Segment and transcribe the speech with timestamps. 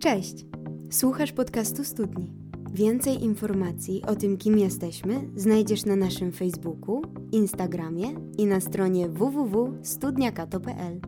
[0.00, 0.34] Cześć!
[0.90, 2.32] Słuchasz podcastu Studni.
[2.72, 8.08] Więcej informacji o tym, kim jesteśmy, znajdziesz na naszym Facebooku, Instagramie
[8.38, 11.00] i na stronie www.studniakato.pl.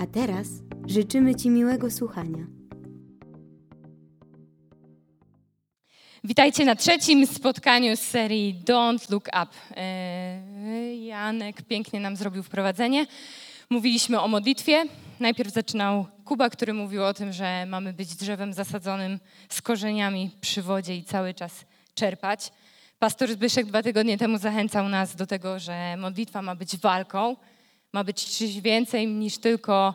[0.00, 0.48] A teraz
[0.86, 2.46] życzymy Ci miłego słuchania.
[6.24, 9.52] Witajcie na trzecim spotkaniu z serii Don't Look Up.
[9.76, 13.06] E, Janek pięknie nam zrobił wprowadzenie.
[13.70, 14.84] Mówiliśmy o modlitwie.
[15.20, 20.62] Najpierw zaczynał Kuba, który mówił o tym, że mamy być drzewem zasadzonym z korzeniami przy
[20.62, 21.64] wodzie i cały czas
[21.94, 22.52] czerpać.
[22.98, 27.36] Pastor Zbyszek dwa tygodnie temu zachęcał nas do tego, że modlitwa ma być walką,
[27.92, 29.94] ma być czymś więcej niż tylko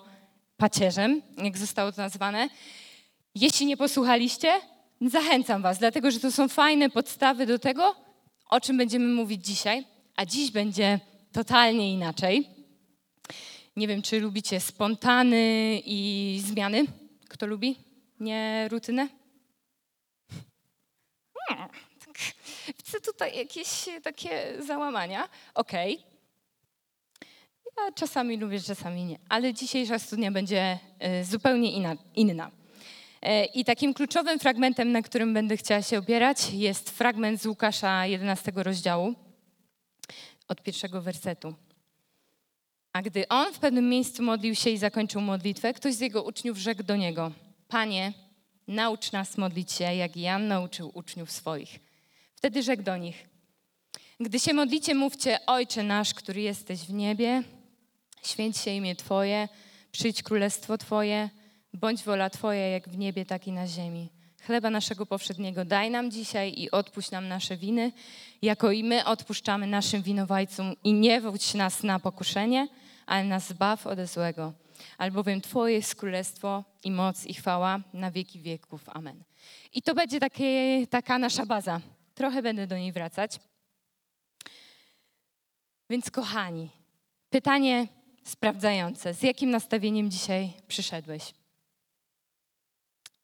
[0.58, 2.50] pacierzem, jak zostało to nazwane.
[3.36, 4.52] Jeśli nie posłuchaliście,
[5.02, 7.96] zachęcam Was, dlatego że to są fajne podstawy do tego,
[8.50, 9.86] o czym będziemy mówić dzisiaj.
[10.16, 11.00] A dziś będzie
[11.32, 12.52] totalnie inaczej.
[13.76, 16.86] Nie wiem, czy lubicie spontany i zmiany.
[17.30, 17.76] Kto lubi?
[18.20, 19.08] Nie rutynę?
[21.49, 21.70] Hmm,
[22.05, 22.18] tak.
[22.77, 25.29] Widzę tutaj jakieś takie załamania.
[25.54, 25.94] Okej.
[25.96, 26.13] Okay.
[27.77, 29.20] Ja czasami lubię, czasami nie.
[29.29, 30.79] Ale dzisiejsza studnia będzie
[31.21, 32.51] y, zupełnie inna.
[33.21, 38.05] E, I takim kluczowym fragmentem, na którym będę chciała się opierać, jest fragment z Łukasza
[38.05, 39.13] 11 rozdziału,
[40.48, 41.55] od pierwszego wersetu.
[42.94, 46.58] A gdy on w pewnym miejscu modlił się i zakończył modlitwę, ktoś z jego uczniów
[46.58, 47.32] rzekł do niego:
[47.68, 48.13] Panie,
[48.68, 51.80] naucz nas modlić się, jak Jan nauczył uczniów swoich.
[52.35, 53.27] Wtedy rzekł do nich:
[54.20, 57.44] Gdy się modlicie, mówcie: Ojcze nasz, który jesteś w niebie,
[58.24, 59.48] święć się imię Twoje,
[59.91, 61.30] przyjdź królestwo Twoje,
[61.74, 64.09] bądź wola Twoja, jak w niebie, tak i na ziemi.
[64.46, 67.91] Chleba naszego powszedniego daj nam dzisiaj i odpuść nam nasze winy,
[68.41, 72.68] jako i my odpuszczamy naszym winowajcom i nie wódź nas na pokuszenie,
[73.06, 74.53] ale nas zbaw ode złego.
[74.97, 78.90] Albowiem Twoje jest królestwo i moc i chwała na wieki wieków.
[78.90, 79.23] Amen.
[79.73, 81.81] I to będzie takie, taka nasza baza.
[82.16, 83.39] Trochę będę do niej wracać.
[85.89, 86.69] Więc kochani,
[87.29, 87.88] pytanie
[88.23, 89.13] sprawdzające.
[89.13, 91.33] Z jakim nastawieniem dzisiaj przyszedłeś?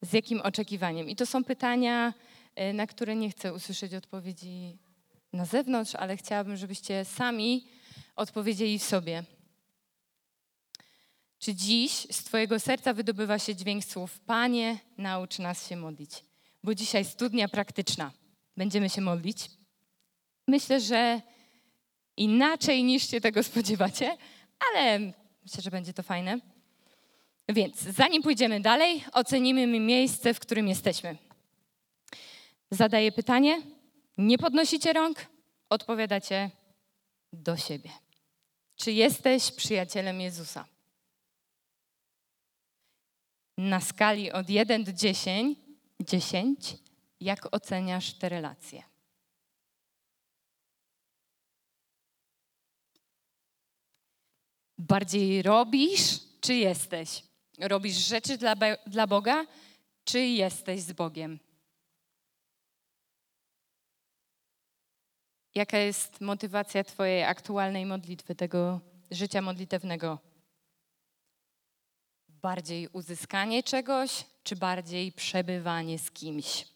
[0.02, 1.10] Z jakim oczekiwaniem?
[1.10, 2.14] I to są pytania,
[2.60, 4.78] y, na które nie chcę usłyszeć odpowiedzi
[5.34, 7.68] na zewnątrz, ale chciałabym, żebyście sami
[8.16, 9.24] odpowiedzieli w sobie.
[11.40, 16.12] Czy dziś z Twojego serca wydobywa się dźwięk słów: Panie, naucz nas się modlić?
[16.64, 18.12] Bo dzisiaj studnia praktyczna.
[18.58, 19.38] Będziemy się modlić.
[20.48, 21.22] Myślę, że
[22.18, 24.18] inaczej niż się tego spodziewacie,
[24.70, 25.00] ale
[25.44, 26.40] myślę, że będzie to fajne.
[27.50, 31.18] Więc zanim pójdziemy dalej, ocenimy miejsce, w którym jesteśmy.
[32.72, 33.62] Zadaję pytanie,
[34.18, 35.26] nie podnosicie rąk,
[35.70, 36.52] odpowiadacie
[37.34, 37.90] do siebie.
[38.76, 40.66] Czy jesteś przyjacielem Jezusa?
[43.60, 45.58] Na skali od 1 do 10,
[46.00, 46.78] 10
[47.20, 48.84] jak oceniasz te relacje?
[54.78, 57.24] Bardziej robisz, czy jesteś?
[57.60, 58.56] Robisz rzeczy dla,
[58.88, 59.46] dla Boga,
[60.04, 61.40] czy jesteś z Bogiem?
[65.56, 68.80] Jaka jest motywacja Twojej aktualnej modlitwy, tego
[69.12, 70.29] życia modlitewnego?
[72.42, 76.68] Bardziej uzyskanie czegoś, czy bardziej przebywanie z kimś?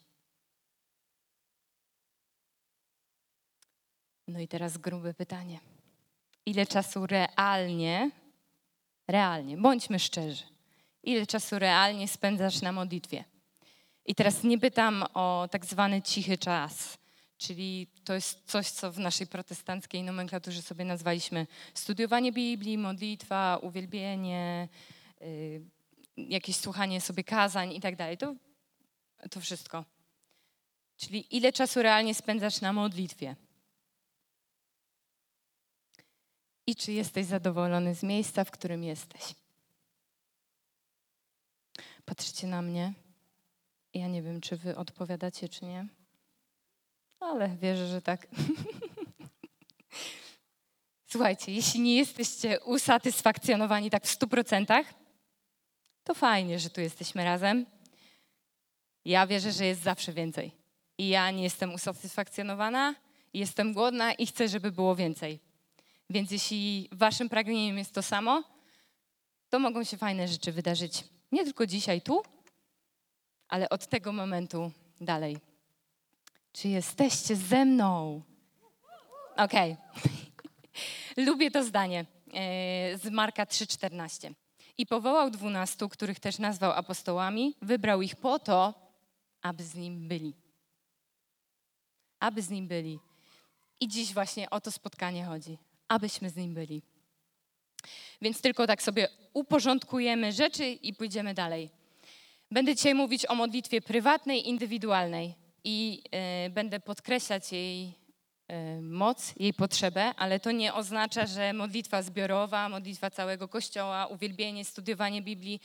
[4.27, 5.59] No i teraz grube pytanie.
[6.45, 8.11] Ile czasu realnie,
[9.07, 10.43] realnie, bądźmy szczerzy,
[11.03, 13.23] ile czasu realnie spędzasz na modlitwie?
[14.05, 16.97] I teraz nie pytam o tak zwany cichy czas,
[17.37, 24.67] czyli to jest coś, co w naszej protestanckiej nomenklaturze sobie nazwaliśmy studiowanie Biblii, modlitwa, uwielbienie,
[26.17, 28.17] jakieś słuchanie sobie kazań i tak dalej.
[28.17, 28.35] To,
[29.31, 29.85] to wszystko.
[30.97, 33.35] Czyli ile czasu realnie spędzasz na modlitwie?
[36.67, 39.35] I czy jesteś zadowolony z miejsca, w którym jesteś?
[42.05, 42.93] Patrzcie na mnie.
[43.93, 45.87] Ja nie wiem, czy wy odpowiadacie, czy nie,
[47.19, 48.27] ale wierzę, że tak.
[51.11, 55.02] Słuchajcie, jeśli nie jesteście usatysfakcjonowani tak w stu procentach,
[56.03, 57.65] to fajnie, że tu jesteśmy razem.
[59.05, 60.51] Ja wierzę, że jest zawsze więcej.
[60.97, 62.95] I ja nie jestem usatysfakcjonowana,
[63.33, 65.39] jestem głodna i chcę, żeby było więcej.
[66.09, 68.43] Więc jeśli waszym pragnieniem jest to samo,
[69.49, 71.03] to mogą się fajne rzeczy wydarzyć.
[71.31, 72.23] Nie tylko dzisiaj tu,
[73.47, 74.71] ale od tego momentu
[75.01, 75.37] dalej.
[76.53, 78.21] Czy jesteście ze mną?
[79.37, 79.77] Okej.
[79.97, 80.11] Okay.
[81.27, 84.33] Lubię to zdanie e, z Marka 3,14.
[84.77, 88.73] I powołał dwunastu, których też nazwał apostołami, wybrał ich po to,
[89.41, 90.33] aby z nim byli.
[92.19, 92.99] Aby z nim byli.
[93.79, 96.81] I dziś właśnie o to spotkanie chodzi, abyśmy z nim byli.
[98.21, 101.69] Więc tylko tak sobie uporządkujemy rzeczy i pójdziemy dalej.
[102.51, 106.03] Będę dzisiaj mówić o modlitwie prywatnej, indywidualnej i
[106.45, 108.02] y, będę podkreślać jej
[108.81, 115.21] moc, jej potrzebę, ale to nie oznacza, że modlitwa zbiorowa, modlitwa całego kościoła, uwielbienie, studiowanie
[115.21, 115.61] Biblii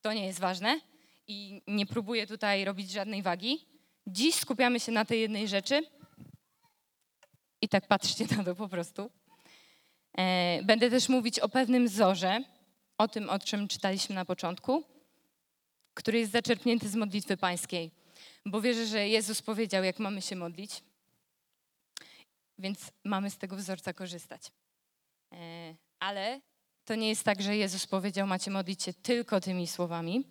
[0.00, 0.80] to nie jest ważne
[1.28, 3.66] i nie próbuję tutaj robić żadnej wagi.
[4.06, 5.82] Dziś skupiamy się na tej jednej rzeczy
[7.60, 9.10] i tak patrzcie na to po prostu.
[10.18, 12.42] E, będę też mówić o pewnym wzorze,
[12.98, 14.84] o tym, o czym czytaliśmy na początku,
[15.94, 17.90] który jest zaczerpnięty z modlitwy pańskiej.
[18.46, 20.82] Bo wierzę, że Jezus powiedział, jak mamy się modlić,
[22.58, 24.52] więc mamy z tego wzorca korzystać.
[25.32, 26.40] E, ale
[26.84, 30.24] to nie jest tak, że Jezus powiedział, macie modlić się tylko tymi słowami,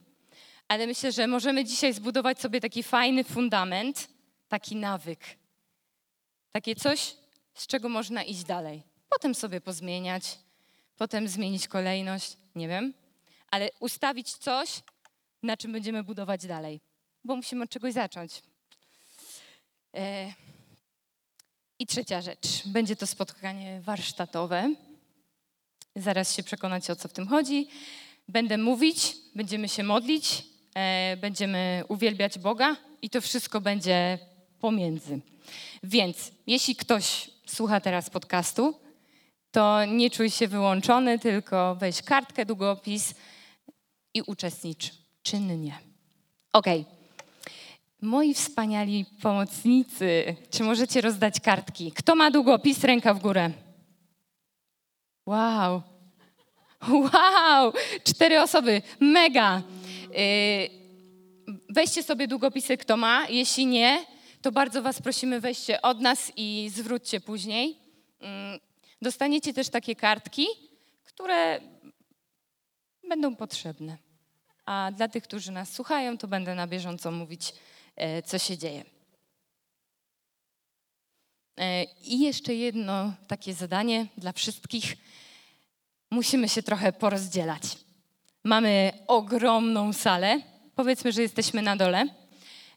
[0.67, 4.07] ale myślę, że możemy dzisiaj zbudować sobie taki fajny fundament,
[4.47, 5.19] taki nawyk.
[6.51, 7.15] Takie coś,
[7.53, 8.83] z czego można iść dalej.
[9.09, 10.39] Potem sobie pozmieniać,
[10.97, 12.93] potem zmienić kolejność, nie wiem,
[13.51, 14.81] ale ustawić coś,
[15.43, 16.81] na czym będziemy budować dalej,
[17.23, 18.41] bo musimy od czegoś zacząć.
[19.95, 20.44] E...
[21.79, 24.75] I trzecia rzecz, będzie to spotkanie warsztatowe.
[25.95, 27.67] Zaraz się przekonacie, o co w tym chodzi.
[28.27, 30.43] Będę mówić, będziemy się modlić,
[30.75, 31.17] e...
[31.17, 34.19] będziemy uwielbiać Boga i to wszystko będzie
[34.59, 35.19] pomiędzy.
[35.83, 38.79] Więc jeśli ktoś słucha teraz podcastu,
[39.51, 43.15] to nie czuj się wyłączony, tylko weź kartkę, długopis
[44.13, 44.91] i uczestnicz
[45.23, 45.79] czynnie.
[46.53, 46.65] Ok.
[48.01, 51.91] Moi wspaniali pomocnicy, czy możecie rozdać kartki?
[51.91, 52.83] Kto ma długopis?
[52.83, 53.51] Ręka w górę.
[55.25, 55.81] Wow.
[56.89, 57.73] Wow!
[58.03, 58.81] Cztery osoby.
[58.99, 59.61] Mega.
[60.17, 60.69] Y,
[61.69, 63.27] weźcie sobie długopisy, kto ma.
[63.29, 64.05] Jeśli nie,
[64.41, 67.77] to bardzo Was prosimy, weźcie od nas i zwróćcie później.
[68.19, 68.59] Mm,
[69.01, 70.47] dostaniecie też takie kartki,
[71.03, 71.59] które
[73.09, 73.97] będą potrzebne.
[74.65, 77.53] A dla tych, którzy nas słuchają, to będę na bieżąco mówić,
[78.25, 78.83] co się dzieje.
[81.57, 84.97] E, I jeszcze jedno takie zadanie dla wszystkich.
[86.11, 87.63] Musimy się trochę porozdzielać.
[88.43, 90.41] Mamy ogromną salę.
[90.75, 92.07] Powiedzmy, że jesteśmy na dole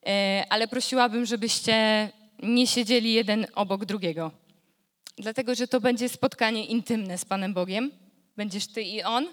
[0.06, 2.08] E, ale prosiłabym, żebyście
[2.42, 4.30] nie siedzieli jeden obok drugiego.
[5.16, 7.90] Dlatego, że to będzie spotkanie intymne z Panem Bogiem.
[8.36, 9.26] Będziesz ty i on.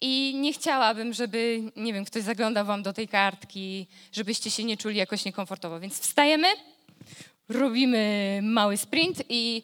[0.00, 4.76] I nie chciałabym, żeby, nie wiem, ktoś zaglądał wam do tej kartki, żebyście się nie
[4.76, 5.80] czuli jakoś niekomfortowo.
[5.80, 6.48] Więc wstajemy,
[7.48, 9.62] robimy mały sprint i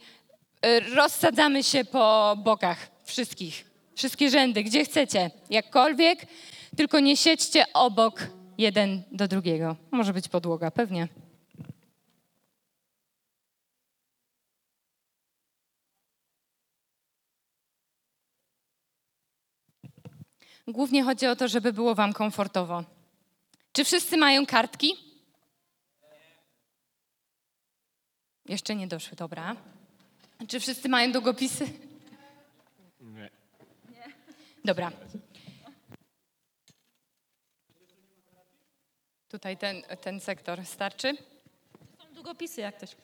[0.63, 3.65] e, rozsadzamy się po bokach wszystkich.
[3.95, 6.27] Wszystkie rzędy, gdzie chcecie, jakkolwiek,
[6.77, 8.27] tylko nie siedźcie obok
[8.59, 9.77] jeden do drugiego.
[9.91, 11.09] Może być podłoga, pewnie.
[20.69, 22.85] Głównie chodzi o to, żeby było Wam komfortowo.
[23.73, 24.95] Czy wszyscy mają kartki?
[28.47, 29.57] Jeszcze nie doszły, dobra.
[30.49, 31.67] Czy wszyscy mają długopisy?
[33.01, 33.31] Nie.
[34.65, 34.93] Dobra.
[39.29, 41.17] Tutaj ten, ten sektor starczy?
[41.99, 42.97] Są długopisy jak ktoś.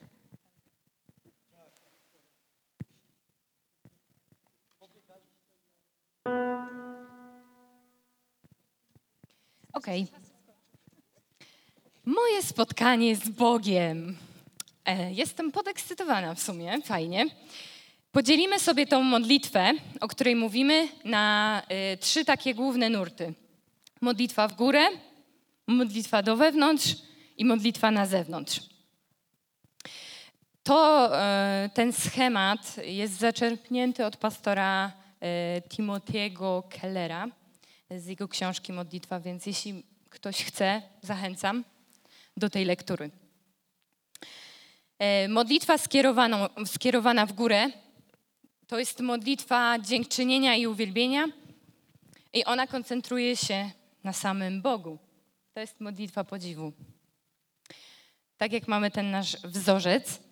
[9.73, 10.07] Okej.
[10.09, 10.21] Okay.
[12.05, 14.17] Moje spotkanie z Bogiem.
[14.85, 17.27] E, jestem podekscytowana w sumie, fajnie.
[18.13, 21.63] Podzielimy sobie tą modlitwę, o której mówimy, na
[21.93, 23.35] y, trzy takie główne nurty.
[24.01, 24.81] Modlitwa w górę,
[25.67, 26.97] modlitwa do wewnątrz
[27.37, 28.61] i modlitwa na zewnątrz.
[30.63, 37.29] To e, ten schemat jest zaczerpnięty od pastora e, Timothy'ego Kellera
[37.99, 41.65] z jego książki Modlitwa, więc jeśli ktoś chce, zachęcam
[42.37, 43.11] do tej lektury.
[44.99, 45.79] E, modlitwa
[46.67, 47.71] skierowana w górę
[48.67, 51.27] to jest modlitwa dziękczynienia i uwielbienia
[52.33, 53.71] i ona koncentruje się
[54.05, 54.99] na samym Bogu.
[55.55, 56.73] To jest modlitwa podziwu.
[58.37, 60.30] Tak jak mamy ten nasz wzorzec.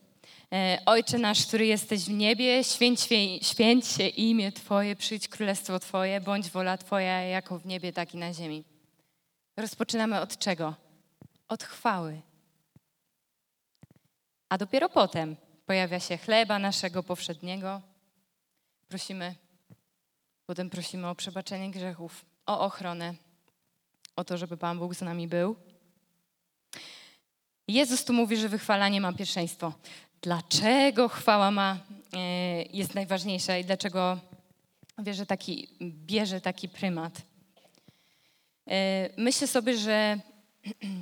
[0.55, 3.09] E, Ojcze nasz, który jesteś w niebie, święć,
[3.43, 8.17] święć się imię Twoje, przyjdź królestwo Twoje, bądź wola Twoja jako w niebie, tak i
[8.17, 8.65] na ziemi.
[9.57, 10.75] Rozpoczynamy od czego?
[11.49, 12.21] Od chwały.
[14.49, 15.37] A dopiero potem
[15.67, 17.83] pojawia się chleba naszego powszedniego.
[18.89, 19.35] Prosimy,
[20.49, 23.15] Potem prosimy o przebaczenie grzechów, o ochronę,
[24.17, 25.57] o to, żeby Pan Bóg z nami był.
[27.69, 29.73] Jezus tu mówi, że wychwalanie ma pierwszeństwo.
[30.23, 31.79] Dlaczego chwała ma,
[32.13, 34.19] e, jest najważniejsza i dlaczego
[35.01, 37.23] bierze taki, bierze taki prymat?
[38.71, 40.19] E, myślę sobie, że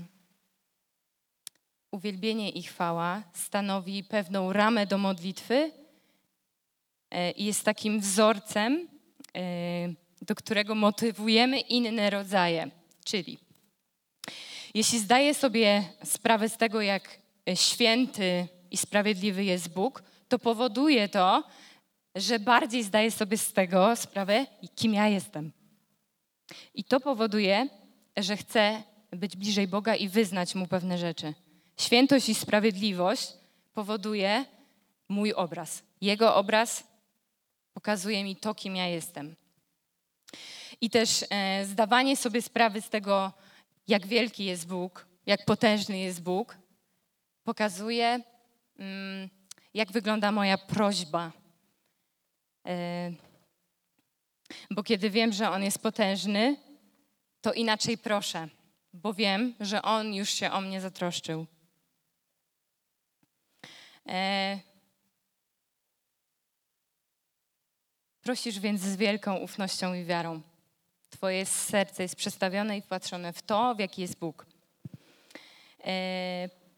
[1.91, 5.73] uwielbienie i chwała stanowi pewną ramę do modlitwy
[7.11, 8.89] e, i jest takim wzorcem,
[10.23, 12.71] do którego motywujemy inne rodzaje.
[13.05, 13.39] Czyli
[14.75, 17.19] jeśli zdaję sobie sprawę z tego, jak
[17.55, 21.45] święty i sprawiedliwy jest Bóg, to powoduje to,
[22.15, 25.53] że bardziej zdaję sobie z tego sprawę, kim ja jestem.
[26.75, 27.69] I to powoduje,
[28.17, 31.35] że chcę być bliżej Boga i wyznać Mu pewne rzeczy.
[31.81, 33.33] Świętość i sprawiedliwość
[33.75, 34.45] powoduje
[35.09, 35.83] mój obraz.
[36.01, 36.85] Jego obraz
[37.75, 39.37] pokazuje mi to, kim ja jestem.
[40.81, 43.33] I też e, zdawanie sobie sprawy z tego,
[43.89, 46.57] jak wielki jest Bóg, jak potężny jest Bóg,
[47.47, 48.21] pokazuje,
[49.75, 51.33] jak wygląda moja prośba.
[52.67, 53.13] E,
[54.71, 56.57] bo kiedy wiem, że On jest potężny,
[57.41, 58.49] to inaczej proszę,
[58.93, 61.47] bo wiem, że On już się o mnie zatroszczył.
[64.09, 64.61] E,
[68.21, 70.43] prosisz więc z wielką ufnością i wiarą.
[71.11, 74.47] Twoje serce jest przestawione i wpatrzone w to, w jaki jest Bóg.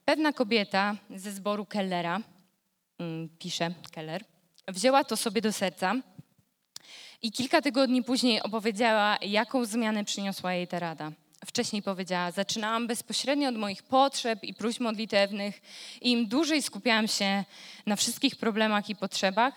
[0.09, 2.21] Pewna kobieta ze zboru Kellera,
[2.99, 4.25] mm, pisze Keller,
[4.69, 5.95] wzięła to sobie do serca
[7.23, 11.13] i kilka tygodni później opowiedziała, jaką zmianę przyniosła jej ta rada.
[11.47, 15.61] Wcześniej powiedziała, zaczynałam bezpośrednio od moich potrzeb i próśb modlitewnych
[16.01, 17.45] i im dłużej skupiałam się
[17.87, 19.55] na wszystkich problemach i potrzebach,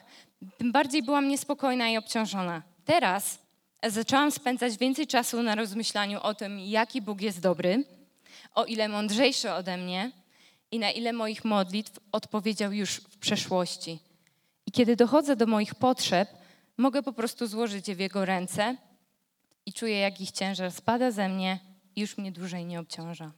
[0.57, 2.61] tym bardziej byłam niespokojna i obciążona.
[2.85, 3.39] Teraz
[3.83, 7.83] zaczęłam spędzać więcej czasu na rozmyślaniu o tym, jaki Bóg jest dobry,
[8.55, 10.20] o ile mądrzejszy ode mnie
[10.71, 13.99] i na ile moich modlitw odpowiedział już w przeszłości.
[14.65, 16.29] I kiedy dochodzę do moich potrzeb,
[16.77, 18.77] mogę po prostu złożyć je w Jego ręce
[19.65, 21.59] i czuję, jak ich ciężar spada ze mnie
[21.95, 23.31] i już mnie dłużej nie obciąża.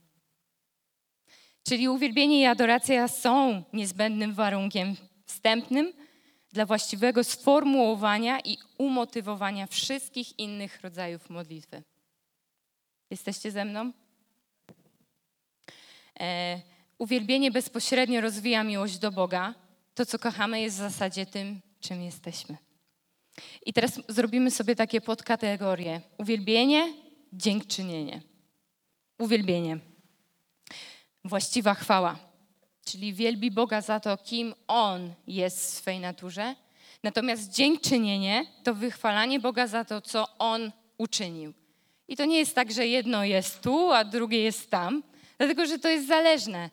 [1.64, 5.94] Czyli uwielbienie i adoracja są niezbędnym warunkiem wstępnym,
[6.54, 11.84] dla właściwego sformułowania i umotywowania wszystkich innych rodzajów modlitwy.
[13.10, 13.92] Jesteście ze mną?
[16.20, 16.62] E,
[16.98, 19.56] uwielbienie bezpośrednio rozwija miłość do Boga.
[19.96, 22.58] To, co kochamy, jest w zasadzie tym, czym jesteśmy.
[23.66, 26.94] I teraz zrobimy sobie takie podkategorie: uwielbienie,
[27.34, 28.22] dziękczynienie.
[29.20, 29.80] Uwielbienie.
[31.26, 32.34] Właściwa chwała
[32.86, 36.56] czyli wielbi Boga za to, kim On jest w swej naturze.
[37.04, 41.54] Natomiast dziękczynienie to wychwalanie Boga za to, co On uczynił.
[42.08, 45.04] I to nie jest tak, że jedno jest tu, a drugie jest tam,
[45.38, 46.70] dlatego że to jest zależne.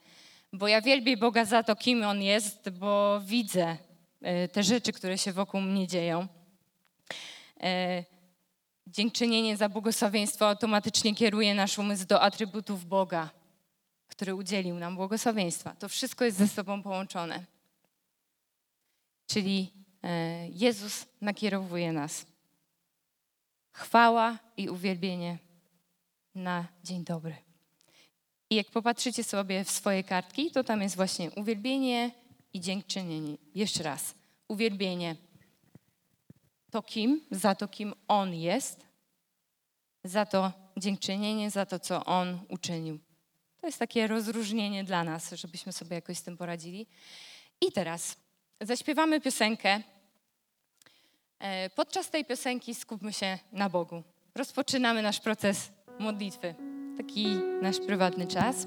[0.52, 3.76] Bo ja wielbię Boga za to, kim On jest, bo widzę
[4.22, 6.26] e, te rzeczy, które się wokół mnie dzieją.
[7.60, 8.04] E,
[8.86, 13.30] dziękczynienie za błogosławieństwo automatycznie kieruje nasz umysł do atrybutów Boga
[14.20, 15.74] który udzielił nam błogosławieństwa.
[15.78, 17.44] To wszystko jest ze sobą połączone.
[19.26, 22.26] Czyli e, Jezus nakierowuje nas.
[23.72, 25.38] Chwała i uwielbienie
[26.34, 27.49] na dzień dobry.
[28.50, 32.10] I jak popatrzycie sobie w swoje kartki, to tam jest właśnie uwielbienie
[32.52, 33.36] i dziękczynienie.
[33.54, 34.14] Jeszcze raz.
[34.48, 35.16] Uwielbienie
[36.70, 38.86] to kim, za to kim On jest,
[40.04, 42.98] za to dziękczynienie, za to co On uczynił.
[43.60, 46.86] To jest takie rozróżnienie dla nas, żebyśmy sobie jakoś z tym poradzili.
[47.60, 48.16] I teraz
[48.60, 49.82] zaśpiewamy piosenkę.
[51.38, 54.02] E, podczas tej piosenki skupmy się na Bogu.
[54.34, 56.54] Rozpoczynamy nasz proces modlitwy,
[57.00, 58.66] taki nasz prywatny czas.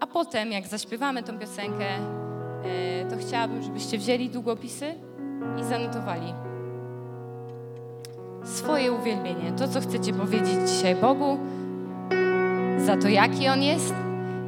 [0.00, 4.94] A potem, jak zaśpiewamy tą piosenkę, e, to chciałabym, żebyście wzięli długopisy
[5.60, 6.34] i zanotowali
[8.44, 11.38] swoje uwielbienie, to, co chcecie powiedzieć dzisiaj Bogu,
[12.78, 13.94] za to, jaki On jest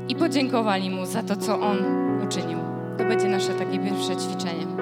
[0.08, 1.76] i podziękowali Mu za to, co On
[2.26, 2.58] uczynił.
[2.98, 4.77] To będzie nasze takie pierwsze ćwiczenie.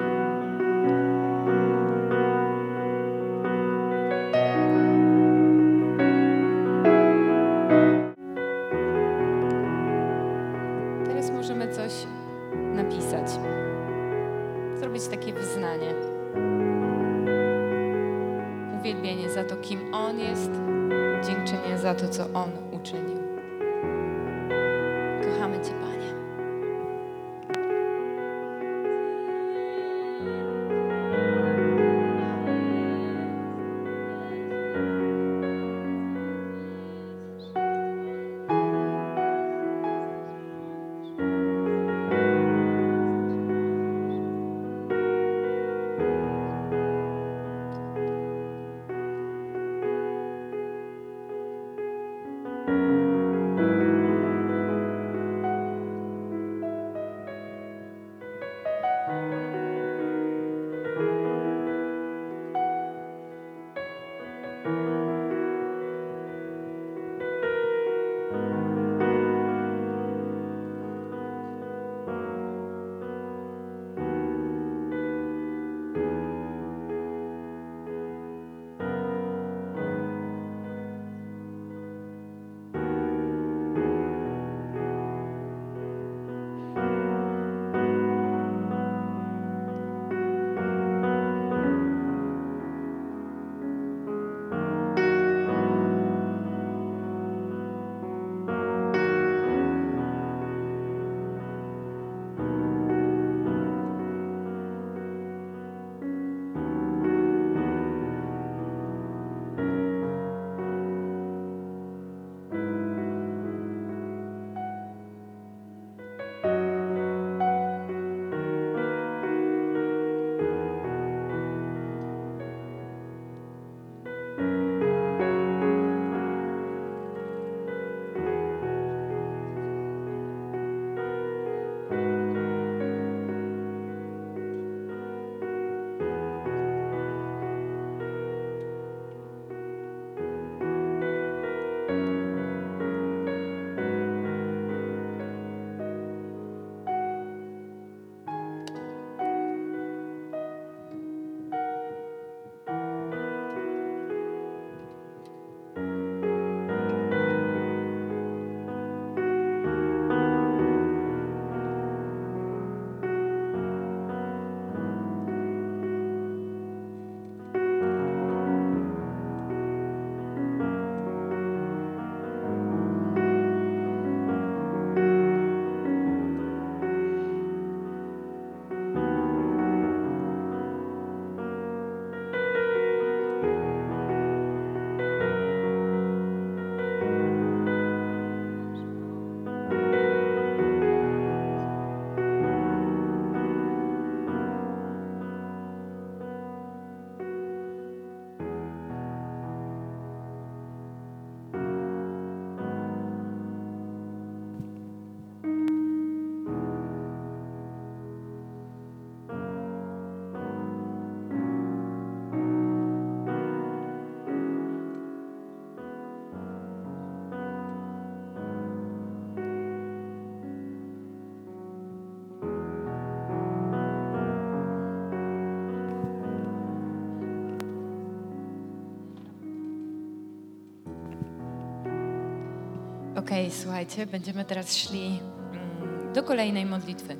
[233.37, 235.19] Okej, słuchajcie, będziemy teraz szli
[235.51, 237.17] mm, do kolejnej modlitwy.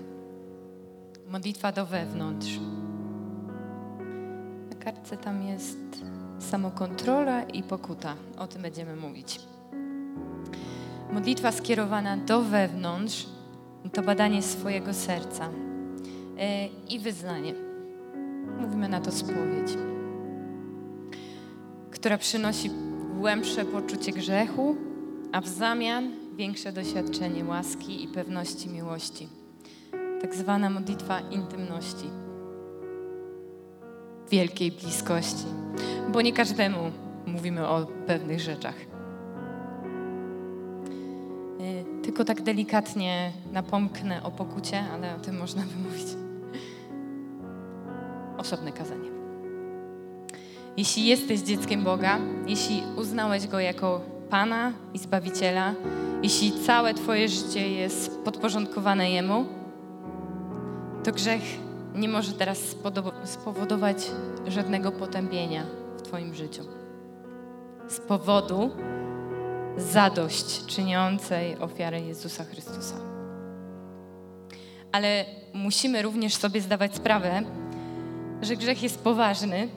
[1.28, 2.60] Modlitwa do wewnątrz.
[4.70, 5.78] Na kartce tam jest
[6.40, 8.16] samokontrola i pokuta.
[8.38, 9.40] O tym będziemy mówić.
[11.14, 13.26] Modlitwa skierowana do wewnątrz
[13.94, 16.46] to badanie swojego serca yy,
[16.90, 17.54] i wyznanie.
[18.60, 19.78] Mówimy na to spowiedź,
[21.92, 22.72] która przynosi
[23.20, 24.87] głębsze poczucie grzechu,
[25.32, 29.28] a w zamian większe doświadczenie łaski i pewności miłości.
[30.22, 32.10] Tak zwana modlitwa intymności,
[34.32, 35.46] wielkiej bliskości,
[36.12, 36.92] bo nie każdemu
[37.26, 38.76] mówimy o pewnych rzeczach.
[41.62, 46.08] Y, tylko tak delikatnie napomknę o pokucie, ale o tym można by mówić.
[48.38, 49.10] Osobne kazanie.
[50.78, 55.74] Jeśli jesteś dzieckiem Boga, jeśli uznałeś Go jako Pana i Zbawiciela,
[56.24, 59.46] jeśli całe Twoje życie jest podporządkowane Jemu,
[61.04, 61.42] to grzech
[61.96, 62.76] nie może teraz
[63.24, 64.12] spowodować
[64.48, 65.64] żadnego potępienia
[65.98, 66.64] w Twoim życiu.
[67.88, 68.72] Z powodu
[69.78, 72.96] zadość czyniącej ofiary Jezusa Chrystusa.
[74.92, 77.42] Ale musimy również sobie zdawać sprawę,
[78.42, 79.68] że grzech jest poważny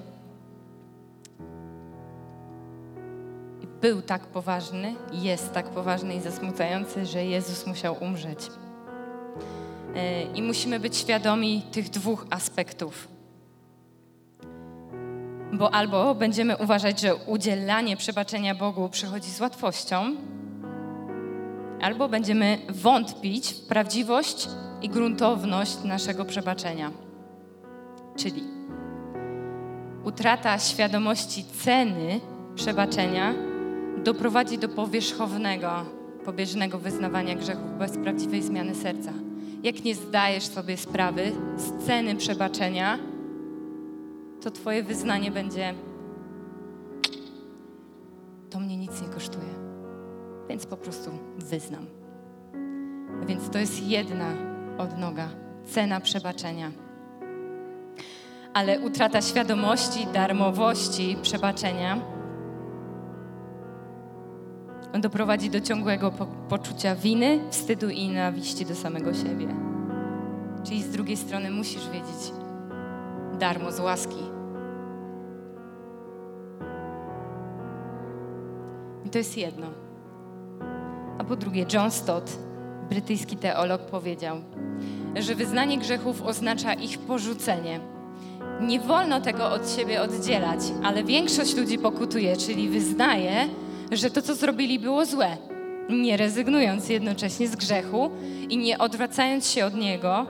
[3.80, 8.38] był tak poważny, jest tak poważny i zasmucający, że Jezus musiał umrzeć.
[9.94, 13.08] E, I musimy być świadomi tych dwóch aspektów.
[15.52, 20.16] Bo albo będziemy uważać, że udzielanie przebaczenia Bogu przychodzi z łatwością,
[21.80, 24.48] albo będziemy wątpić w prawdziwość
[24.82, 26.90] i gruntowność naszego przebaczenia.
[28.16, 28.44] Czyli
[30.04, 32.20] utrata świadomości ceny
[32.54, 33.49] przebaczenia
[34.04, 35.70] doprowadzi do powierzchownego,
[36.24, 39.12] pobieżnego wyznawania grzechów bez prawdziwej zmiany serca.
[39.62, 42.98] Jak nie zdajesz sobie sprawy z ceny przebaczenia,
[44.40, 45.74] to Twoje wyznanie będzie:
[48.50, 49.54] To mnie nic nie kosztuje,
[50.48, 51.86] więc po prostu wyznam.
[53.26, 54.26] Więc to jest jedna
[54.78, 55.28] odnoga
[55.64, 56.72] cena przebaczenia.
[58.54, 62.19] Ale utrata świadomości, darmowości przebaczenia
[64.98, 69.46] doprowadzi do ciągłego po poczucia winy, wstydu i nienawiści do samego siebie.
[70.64, 72.32] Czyli z drugiej strony musisz wiedzieć,
[73.38, 74.22] darmo z łaski.
[79.06, 79.66] I to jest jedno.
[81.18, 82.38] A po drugie, John Stott,
[82.90, 84.36] brytyjski teolog, powiedział,
[85.16, 87.80] że wyznanie grzechów oznacza ich porzucenie.
[88.60, 93.48] Nie wolno tego od siebie oddzielać, ale większość ludzi pokutuje, czyli wyznaje,
[93.92, 95.36] że to, co zrobili, było złe,
[95.90, 98.10] nie rezygnując jednocześnie z grzechu
[98.48, 100.26] i nie odwracając się od niego,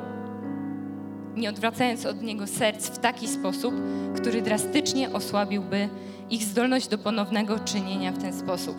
[1.37, 3.75] nie odwracając od niego serc w taki sposób,
[4.17, 5.89] który drastycznie osłabiłby
[6.31, 8.77] ich zdolność do ponownego czynienia w ten sposób.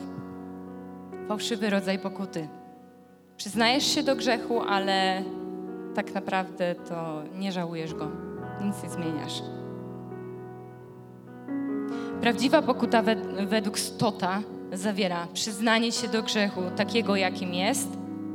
[1.28, 2.48] Fałszywy rodzaj pokuty.
[3.38, 5.24] Przyznajesz się do grzechu, ale
[5.96, 8.08] tak naprawdę to nie żałujesz go,
[8.66, 9.42] nic nie zmieniasz.
[12.22, 13.04] Prawdziwa pokuta
[13.48, 14.42] według Stota
[14.72, 17.90] zawiera przyznanie się do grzechu takiego, jakim jest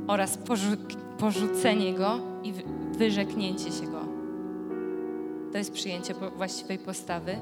[0.07, 0.77] oraz porzu
[1.19, 2.53] porzucenie go i
[2.99, 4.01] wyrzeknięcie się go.
[5.53, 7.37] To jest przyjęcie właściwej postawy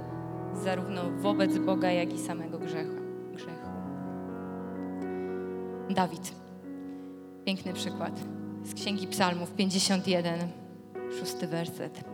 [0.62, 2.94] zarówno wobec Boga, jak i samego grzechu.
[3.32, 3.68] grzechu.
[5.90, 6.32] Dawid.
[7.44, 8.20] Piękny przykład
[8.64, 10.38] z Księgi Psalmów 51,
[11.20, 12.04] szósty werset.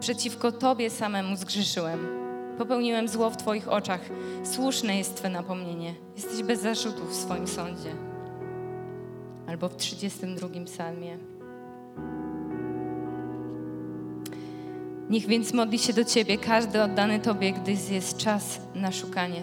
[0.00, 2.23] Przeciwko Tobie samemu zgrzeszyłem
[2.58, 4.00] Popełniłem zło w Twoich oczach.
[4.44, 5.94] Słuszne jest Twe napomnienie.
[6.16, 7.90] Jesteś bez zarzutów w swoim sądzie.
[9.46, 11.18] Albo w 32 psalmie.
[15.10, 19.42] Niech więc modli się do Ciebie każdy oddany Tobie, gdy jest czas na szukanie.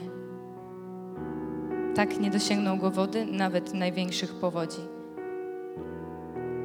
[1.96, 4.82] Tak nie dosięgną go wody, nawet największych powodzi.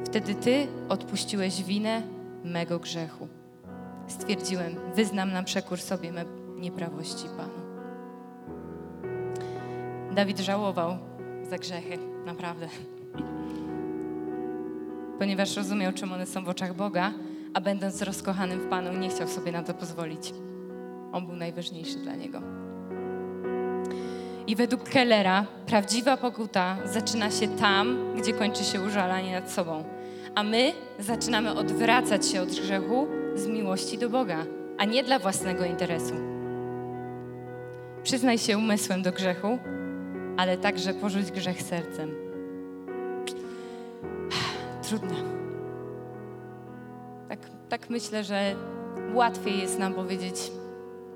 [0.05, 2.01] Wtedy Ty odpuściłeś winę
[2.43, 3.27] mego grzechu.
[4.07, 7.67] Stwierdziłem, wyznam na przekór sobie me nieprawości Panu.
[10.15, 10.97] Dawid żałował
[11.49, 12.67] za grzechy, naprawdę.
[15.19, 17.11] Ponieważ rozumiał, czym one są w oczach Boga,
[17.53, 20.33] a będąc rozkochanym w Panu, nie chciał sobie na to pozwolić.
[21.11, 22.41] On był najważniejszy dla niego.
[24.47, 29.83] I według Kellera prawdziwa pokuta zaczyna się tam, gdzie kończy się użalanie nad sobą.
[30.35, 34.45] A my zaczynamy odwracać się od grzechu z miłości do Boga,
[34.77, 36.36] a nie dla własnego interesu.
[38.07, 39.59] Przyznaj się umysłem do grzechu
[40.37, 42.11] ale także porzuć grzech sercem.
[44.87, 45.15] Trudne.
[47.29, 47.39] Tak,
[47.69, 48.55] tak myślę, że
[49.13, 50.51] łatwiej jest nam powiedzieć,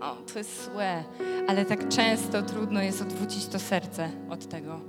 [0.02, 1.04] o, to jest złe,
[1.48, 4.80] ale tak często trudno jest odwrócić to serce od tego.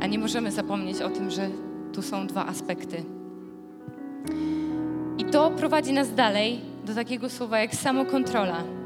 [0.00, 1.48] A nie możemy zapomnieć o tym, że
[1.92, 3.04] tu są dwa aspekty.
[5.18, 8.79] I to prowadzi nas dalej do takiego słowa jak samokontrola.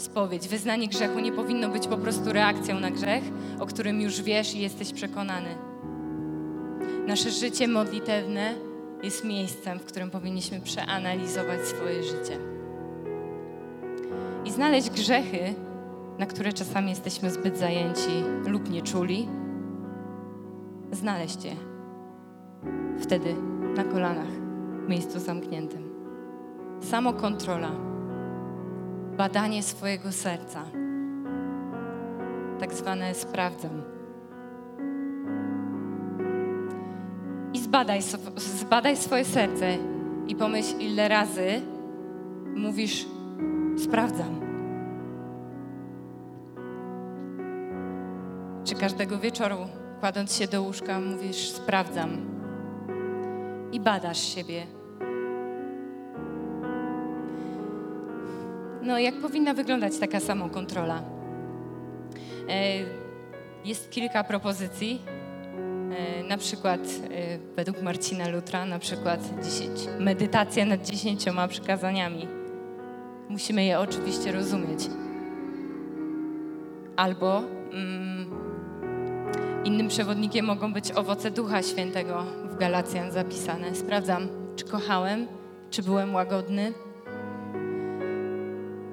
[0.00, 3.24] Spowiedź, wyznanie grzechu nie powinno być po prostu reakcją na grzech,
[3.58, 5.48] o którym już wiesz i jesteś przekonany.
[7.06, 8.54] Nasze życie modlitewne
[9.02, 12.38] jest miejscem, w którym powinniśmy przeanalizować swoje życie
[14.44, 15.54] i znaleźć grzechy,
[16.18, 19.28] na które czasami jesteśmy zbyt zajęci lub nie czuli,
[20.92, 21.56] znaleźć je
[23.00, 23.34] wtedy
[23.76, 24.30] na kolanach,
[24.86, 25.90] w miejscu zamkniętym.
[26.80, 27.70] Samokontrola,
[29.20, 30.64] badanie swojego serca,
[32.60, 33.82] tak zwane sprawdzam.
[37.52, 38.00] I zbadaj,
[38.36, 39.76] zbadaj swoje serce
[40.28, 41.60] i pomyśl, ile razy
[42.56, 43.06] mówisz,
[43.84, 44.40] sprawdzam.
[48.64, 49.58] Czy każdego wieczoru,
[50.00, 52.10] kładąc się do łóżka, mówisz, sprawdzam
[53.72, 54.79] i badasz siebie.
[58.82, 61.02] No, jak powinna wyglądać taka samokontrola?
[62.48, 62.78] E,
[63.64, 65.02] jest kilka propozycji.
[65.90, 72.28] E, na przykład e, według Marcina Lutra, na przykład 10, medytacja nad dziesięcioma przykazaniami.
[73.28, 74.80] Musimy je oczywiście rozumieć.
[76.96, 78.30] Albo mm,
[79.64, 83.74] innym przewodnikiem mogą być owoce Ducha Świętego w Galacjan zapisane.
[83.74, 85.26] Sprawdzam, czy kochałem,
[85.70, 86.72] czy byłem łagodny.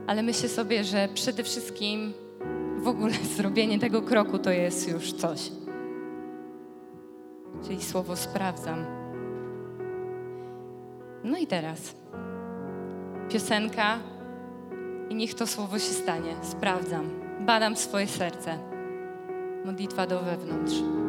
[0.08, 2.13] Ale myślę sobie, że przede wszystkim
[2.78, 5.52] w ogóle zrobienie tego kroku to jest już coś.
[7.63, 8.86] Czyli słowo sprawdzam.
[11.24, 11.96] No i teraz
[13.30, 14.00] piosenka
[15.10, 16.36] i niech to słowo się stanie.
[16.41, 17.10] Sprawdzam,
[17.46, 18.58] badam swoje serce.
[19.65, 21.07] Modlitwa do wewnątrz.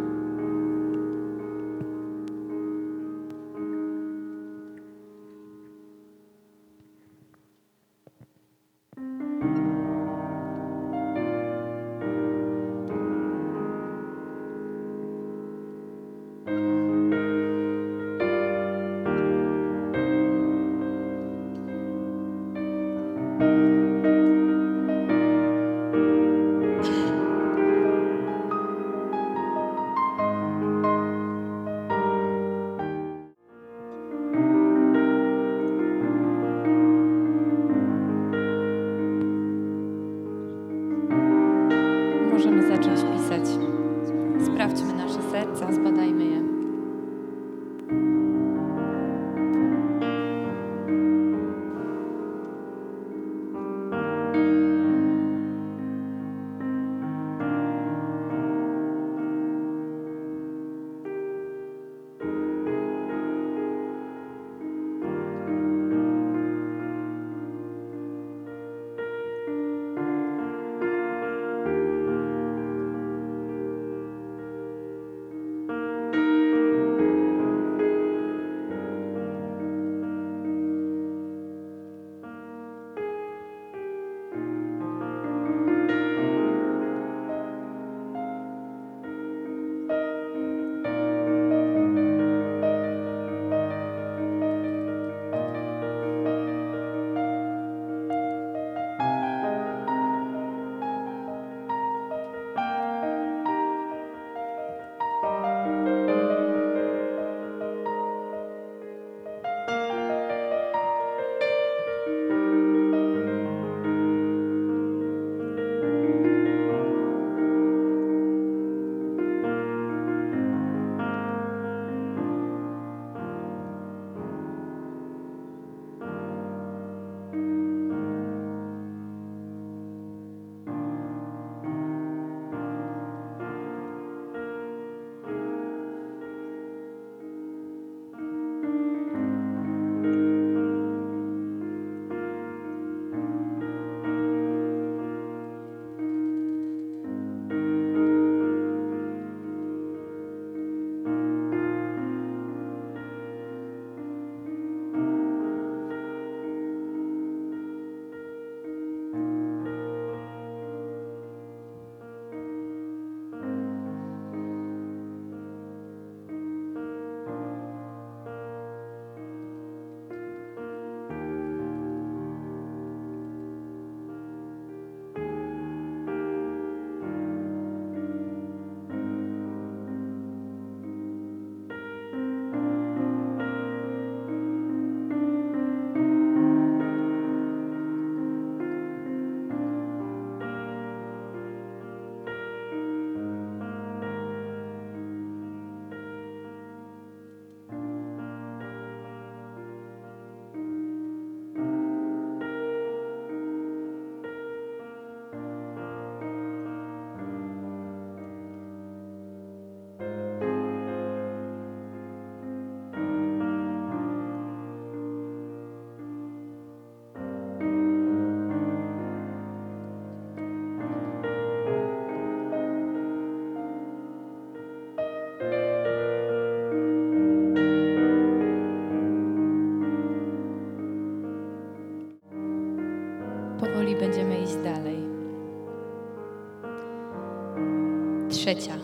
[238.49, 238.77] Trzecia,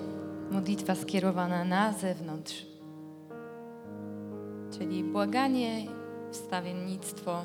[0.50, 2.66] modlitwa skierowana na zewnątrz,
[4.78, 5.86] czyli błaganie,
[6.30, 7.44] wstawiennictwo,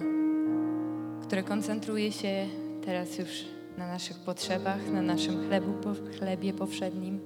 [1.23, 2.47] które koncentruje się
[2.85, 3.29] teraz już
[3.77, 5.73] na naszych potrzebach, na naszym chlebu,
[6.17, 7.19] chlebie powszednim,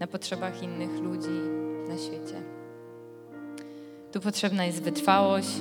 [0.00, 1.40] na potrzebach innych ludzi
[1.88, 2.42] na świecie.
[4.12, 5.56] Tu potrzebna jest wytrwałość,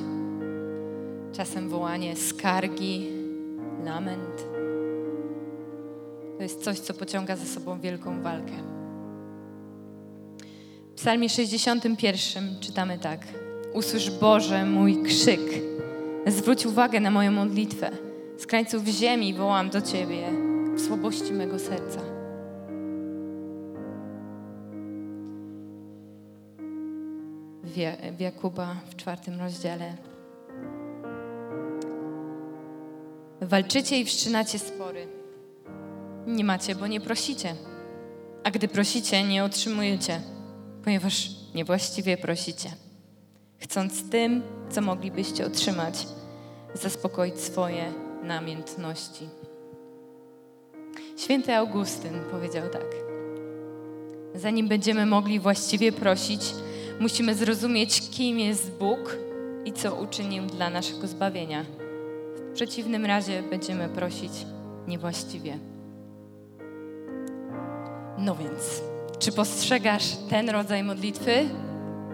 [1.33, 3.07] czasem wołanie skargi,
[3.83, 4.48] lament.
[6.49, 8.53] Jest coś, co pociąga za sobą wielką walkę.
[10.91, 13.27] W Psalmie 61 czytamy tak:
[13.73, 15.41] Usłysz Boże mój krzyk,
[16.27, 17.91] zwróć uwagę na moją modlitwę.
[18.37, 20.29] Z krańców ziemi wołam do Ciebie
[20.75, 21.99] w słabości mego serca.
[28.17, 29.93] W Jakuba w czwartym rozdziale.
[33.41, 35.18] Walczycie i wszczynacie spory.
[36.29, 37.55] Nie macie, bo nie prosicie.
[38.43, 40.21] A gdy prosicie, nie otrzymujecie,
[40.83, 42.69] ponieważ niewłaściwie prosicie.
[43.57, 46.07] Chcąc tym, co moglibyście otrzymać,
[46.73, 49.29] zaspokoić swoje namiętności.
[51.17, 52.95] Święty Augustyn powiedział tak:
[54.35, 56.41] Zanim będziemy mogli właściwie prosić,
[56.99, 59.17] musimy zrozumieć, kim jest Bóg
[59.65, 61.65] i co uczynił dla naszego zbawienia.
[62.49, 64.31] W przeciwnym razie będziemy prosić
[64.87, 65.68] niewłaściwie.
[68.19, 68.81] No więc,
[69.19, 71.49] czy postrzegasz ten rodzaj modlitwy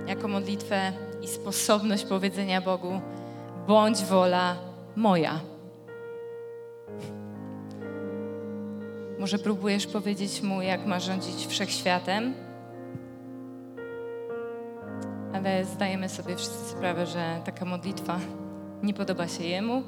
[0.08, 0.92] jako modlitwę
[1.22, 3.02] i sposobność powiedzenia Bogu:
[3.68, 4.56] bądź wola
[4.96, 5.40] moja?
[9.20, 12.34] Może próbujesz powiedzieć mu, jak ma rządzić wszechświatem,
[15.34, 18.20] ale zdajemy sobie wszyscy sprawę, że taka modlitwa
[18.84, 19.84] nie podoba się jemu,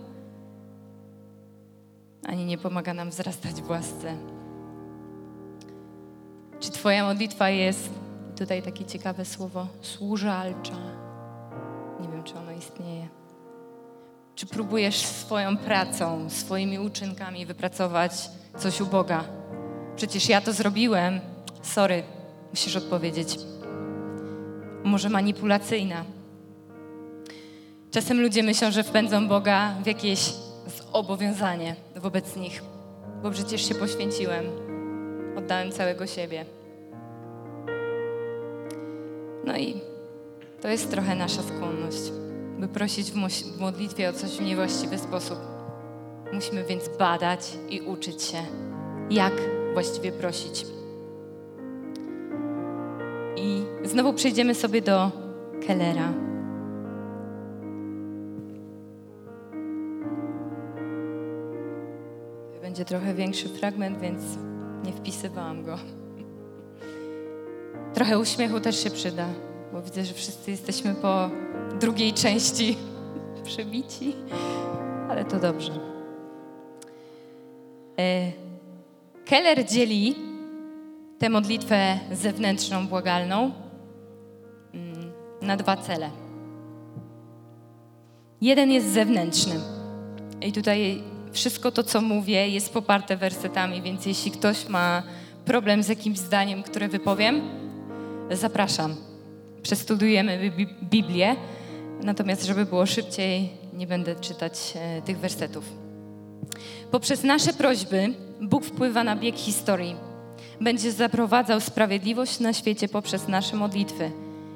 [2.28, 4.37] ani nie pomaga nam wzrastać w łasce.
[6.60, 7.90] Czy Twoja modlitwa jest,
[8.38, 10.78] tutaj takie ciekawe słowo, służalcza?
[12.02, 13.08] Nie wiem, czy ono istnieje.
[14.36, 18.12] Czy próbujesz swoją pracą, swoimi uczynkami wypracować
[18.58, 19.24] coś u Boga?
[19.96, 21.20] Przecież ja to zrobiłem.
[21.62, 22.04] Sorry,
[22.52, 23.40] musisz odpowiedzieć.
[24.84, 26.06] Może manipulacyjna.
[27.92, 30.34] Czasem ludzie myślą, że wpędzą Boga w jakieś
[30.94, 32.64] zobowiązanie wobec nich,
[33.24, 34.67] bo przecież się poświęciłem,
[35.38, 36.46] oddałem całego siebie.
[39.46, 39.82] No i
[40.62, 42.12] to jest trochę nasza skłonność
[42.60, 45.38] by prosić w modlitwie o coś w niewłaściwy sposób.
[46.34, 48.38] Musimy więc badać i uczyć się,
[49.10, 49.34] jak
[49.74, 50.66] właściwie prosić.
[53.36, 55.12] I znowu przejdziemy sobie do
[55.68, 56.14] Kellera.
[62.62, 64.24] Będzie trochę większy fragment, więc
[64.84, 65.78] nie wpisywałam go.
[67.94, 69.26] Trochę uśmiechu też się przyda,
[69.74, 71.30] bo widzę, że wszyscy jesteśmy po
[71.80, 72.78] drugiej części
[73.44, 74.16] przybici,
[75.10, 75.72] ale to dobrze.
[78.00, 78.32] E,
[79.26, 80.16] Keller dzieli
[81.20, 83.52] tę modlitwę zewnętrzną, błagalną
[84.74, 85.12] mm,
[85.42, 86.10] na dwa cele.
[88.42, 89.56] Jeden jest zewnętrzny.
[90.42, 91.04] I tutaj
[91.38, 95.04] wszystko to, co mówię, jest poparte wersetami, więc jeśli ktoś ma
[95.46, 97.42] problem z jakimś zdaniem, które wypowiem,
[98.32, 98.96] zapraszam.
[99.64, 100.52] Przestudujemy
[100.84, 101.36] Biblię
[102.04, 105.64] Natomiast, żeby było szybciej, nie będę czytać e, tych wersetów.
[106.92, 109.96] Poprzez nasze prośby Bóg wpływa na bieg historii.
[110.62, 114.12] Będzie zaprowadzał sprawiedliwość na świecie poprzez nasze modlitwy.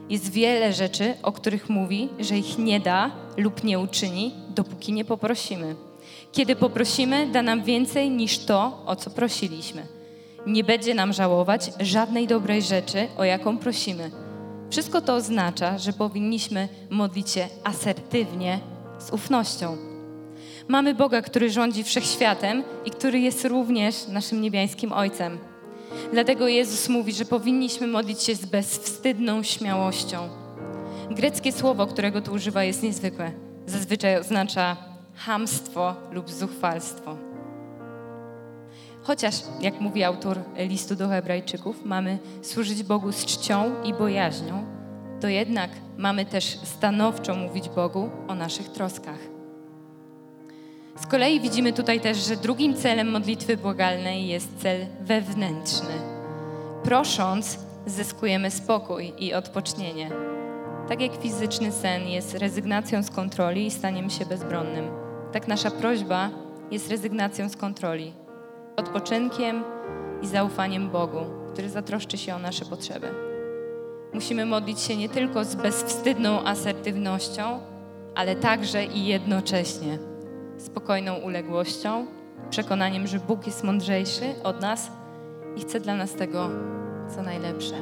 [0.09, 5.05] Jest wiele rzeczy, o których mówi, że ich nie da lub nie uczyni, dopóki nie
[5.05, 5.75] poprosimy.
[6.31, 9.87] Kiedy poprosimy, da nam więcej niż to, o co prosiliśmy.
[10.45, 14.11] Nie będzie nam żałować żadnej dobrej rzeczy, o jaką prosimy
[14.71, 18.59] wszystko to oznacza, że powinniśmy modlić się asertywnie,
[18.99, 19.77] z ufnością.
[20.67, 25.37] Mamy Boga, który rządzi wszechświatem i który jest również naszym niebiańskim Ojcem.
[26.13, 30.29] Dlatego Jezus mówi, że powinniśmy modlić się z bezwstydną śmiałością.
[31.09, 33.31] Greckie słowo, którego tu używa, jest niezwykłe.
[33.65, 34.77] Zazwyczaj oznacza
[35.25, 37.17] hamstwo lub zuchwalstwo.
[39.01, 44.65] Chociaż, jak mówi autor listu do Hebrajczyków, mamy służyć Bogu z czcią i bojaźnią,
[45.21, 49.19] to jednak mamy też stanowczo mówić Bogu o naszych troskach.
[50.95, 55.93] Z kolei widzimy tutaj też, że drugim celem modlitwy błagalnej jest cel wewnętrzny.
[56.83, 60.09] Prosząc, zyskujemy spokój i odpocznienie.
[60.89, 66.29] Tak jak fizyczny sen jest rezygnacją z kontroli i staniem się bezbronnym, tak nasza prośba
[66.71, 68.13] jest rezygnacją z kontroli
[68.75, 69.63] odpoczynkiem
[70.21, 73.07] i zaufaniem Bogu, który zatroszczy się o nasze potrzeby.
[74.13, 77.59] Musimy modlić się nie tylko z bezwstydną asertywnością,
[78.15, 79.97] ale także i jednocześnie
[80.57, 82.05] spokojną uległością,
[82.49, 84.91] przekonaniem, że Bóg jest mądrzejszy od nas
[85.55, 86.49] i chce dla nas tego,
[87.15, 87.75] co najlepsze.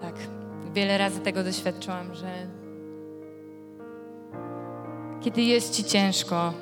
[0.00, 0.14] Tak,
[0.74, 2.26] wiele razy tego doświadczyłam, że
[5.20, 6.52] kiedy jest ci ciężko,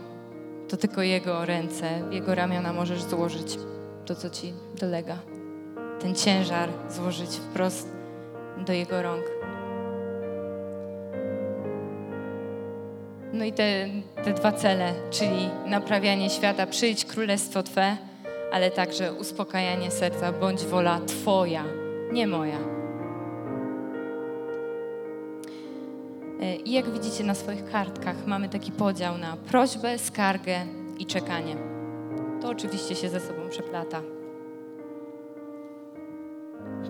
[0.69, 3.59] to tylko Jego ręce, Jego ramiona możesz złożyć
[4.07, 5.19] to, co ci dolega.
[6.01, 7.89] Ten ciężar złożyć wprost
[8.67, 9.25] do Jego rąk.
[13.33, 13.87] No i te,
[14.25, 17.97] te dwa cele, czyli naprawianie świata, przyjdź królestwo Twe,
[18.53, 21.65] ale także uspokajanie serca, bądź wola Twoja,
[22.13, 22.82] nie moja.
[26.65, 30.67] I jak widzicie na swoich kartkach, mamy taki podział na prośbę, skargę
[30.99, 31.57] i czekanie.
[32.41, 34.03] To oczywiście się ze sobą przeplata.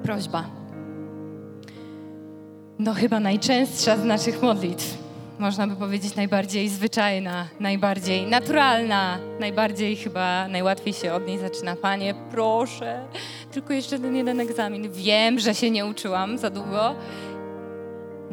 [0.02, 0.44] Prośba.
[2.78, 4.98] No, chyba najczęstsza z naszych modlitw.
[5.38, 11.76] Można by powiedzieć najbardziej zwyczajna, najbardziej naturalna, najbardziej chyba najłatwiej się od niej zaczyna.
[11.76, 13.04] Panie, proszę,
[13.52, 14.92] tylko jeszcze ten jeden egzamin.
[14.92, 16.94] Wiem, że się nie uczyłam za długo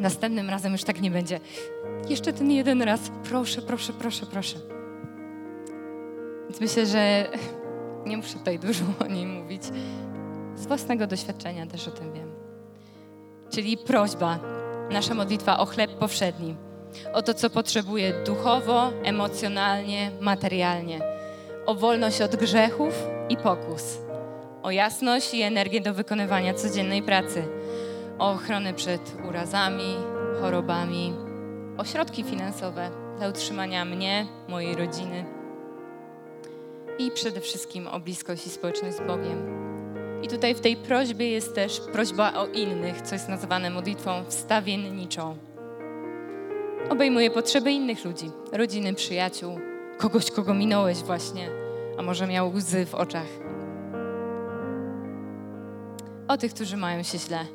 [0.00, 1.40] Następnym razem już tak nie będzie.
[2.08, 4.56] Jeszcze ten jeden raz, proszę, proszę, proszę, proszę.
[6.48, 7.26] Więc myślę, że
[8.06, 9.62] nie muszę tutaj dużo o niej mówić.
[10.56, 12.32] Z własnego doświadczenia też o tym wiem.
[13.50, 14.38] Czyli prośba,
[14.90, 16.56] nasza modlitwa o chleb powszedni,
[17.12, 21.00] o to, co potrzebuję duchowo, emocjonalnie, materialnie,
[21.66, 22.94] o wolność od grzechów
[23.28, 23.98] i pokus,
[24.62, 27.59] o jasność i energię do wykonywania codziennej pracy
[28.20, 29.96] o ochronę przed urazami,
[30.40, 31.12] chorobami,
[31.78, 35.24] o środki finansowe dla utrzymania mnie, mojej rodziny
[36.98, 39.60] i przede wszystkim o bliskość i społeczność z Bogiem.
[40.22, 45.36] I tutaj w tej prośbie jest też prośba o innych, co jest nazywane modlitwą wstawienniczą.
[46.90, 49.58] Obejmuje potrzeby innych ludzi, rodziny, przyjaciół,
[49.98, 51.48] kogoś, kogo minąłeś właśnie,
[51.98, 53.28] a może miał łzy w oczach.
[56.28, 57.46] O tych, którzy mają się źle,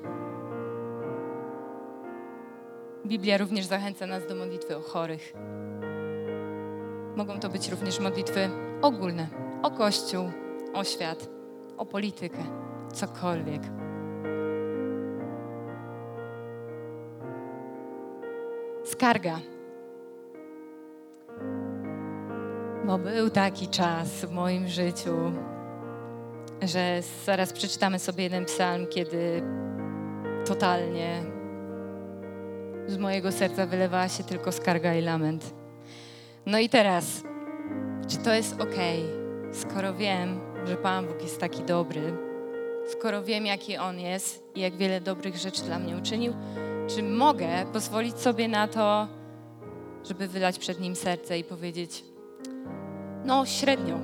[3.05, 5.33] Biblia również zachęca nas do modlitwy o chorych.
[7.15, 8.49] Mogą to być również modlitwy
[8.81, 9.27] ogólne
[9.63, 10.31] o Kościół,
[10.73, 11.29] o świat,
[11.77, 12.43] o politykę,
[12.93, 13.61] cokolwiek.
[18.85, 19.39] Skarga.
[22.85, 25.15] Bo był taki czas w moim życiu,
[26.61, 29.41] że zaraz przeczytamy sobie jeden psalm, kiedy
[30.45, 31.34] totalnie
[32.87, 35.53] z mojego serca wylewała się tylko skarga i lament.
[36.45, 37.23] No i teraz,
[38.07, 38.75] czy to jest ok,
[39.53, 42.13] skoro wiem, że Pan Bóg jest taki dobry,
[42.87, 46.33] skoro wiem, jaki On jest i jak wiele dobrych rzeczy dla mnie uczynił,
[46.87, 49.07] czy mogę pozwolić sobie na to,
[50.03, 52.03] żeby wylać przed Nim serce i powiedzieć,
[53.25, 53.99] no średnio.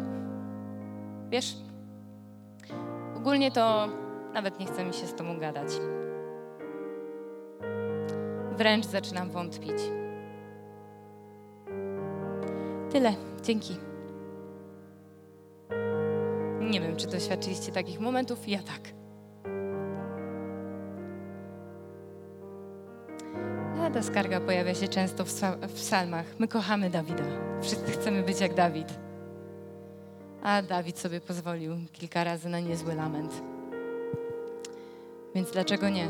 [1.30, 1.56] Wiesz,
[3.18, 3.88] ogólnie to
[4.34, 5.70] nawet nie chce mi się z Tobą gadać
[8.58, 9.78] wręcz zaczynam wątpić.
[12.91, 13.14] Tyle.
[13.43, 13.78] Dzięki.
[16.60, 18.47] Nie wiem, czy doświadczyliście takich momentów.
[18.47, 19.02] Ja tak.
[23.93, 25.26] Ta skarga pojawia się często
[25.68, 26.26] w psalmach.
[26.39, 27.24] My kochamy Dawida.
[27.62, 28.99] Wszyscy chcemy być jak Dawid.
[30.43, 33.41] A Dawid sobie pozwolił kilka razy na niezły lament.
[35.36, 36.08] Więc dlaczego nie?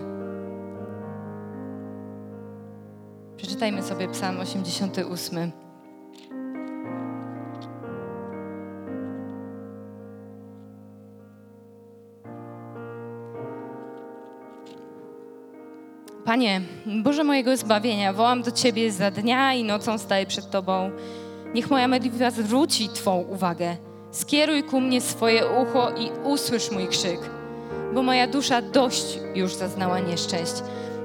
[3.41, 5.51] Przeczytajmy sobie Psalm 88.
[16.25, 16.61] Panie,
[17.03, 20.91] Boże mojego zbawienia, wołam do Ciebie za dnia i nocą staję przed Tobą.
[21.53, 23.77] Niech moja modlitwa zwróci Twą uwagę.
[24.11, 27.19] Skieruj ku mnie swoje ucho i usłysz mój krzyk,
[27.93, 30.53] bo moja dusza dość już zaznała nieszczęść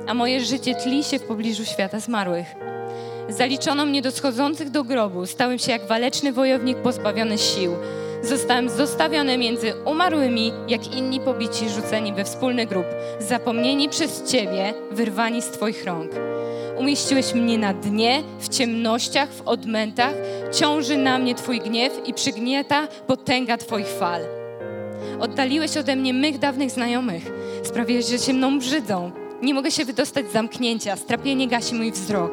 [0.06, 2.46] a moje życie tli się w pobliżu świata zmarłych.
[3.28, 7.72] Zaliczono mnie do schodzących do grobu, stałem się jak waleczny wojownik pozbawiony sił.
[8.22, 12.86] Zostałem zostawiony między umarłymi, jak inni pobici, rzuceni we wspólny grób,
[13.18, 16.10] zapomnieni przez Ciebie, wyrwani z Twoich rąk.
[16.78, 20.14] Umieściłeś mnie na dnie, w ciemnościach, w odmętach,
[20.52, 24.20] ciąży na mnie Twój gniew i przygnieta potęga Twoich fal.
[25.20, 27.32] Oddaliłeś ode mnie mych dawnych znajomych,
[27.62, 29.25] sprawiłeś, że się mną brzydzą.
[29.42, 32.32] Nie mogę się wydostać z zamknięcia, strapienie gasi mój wzrok.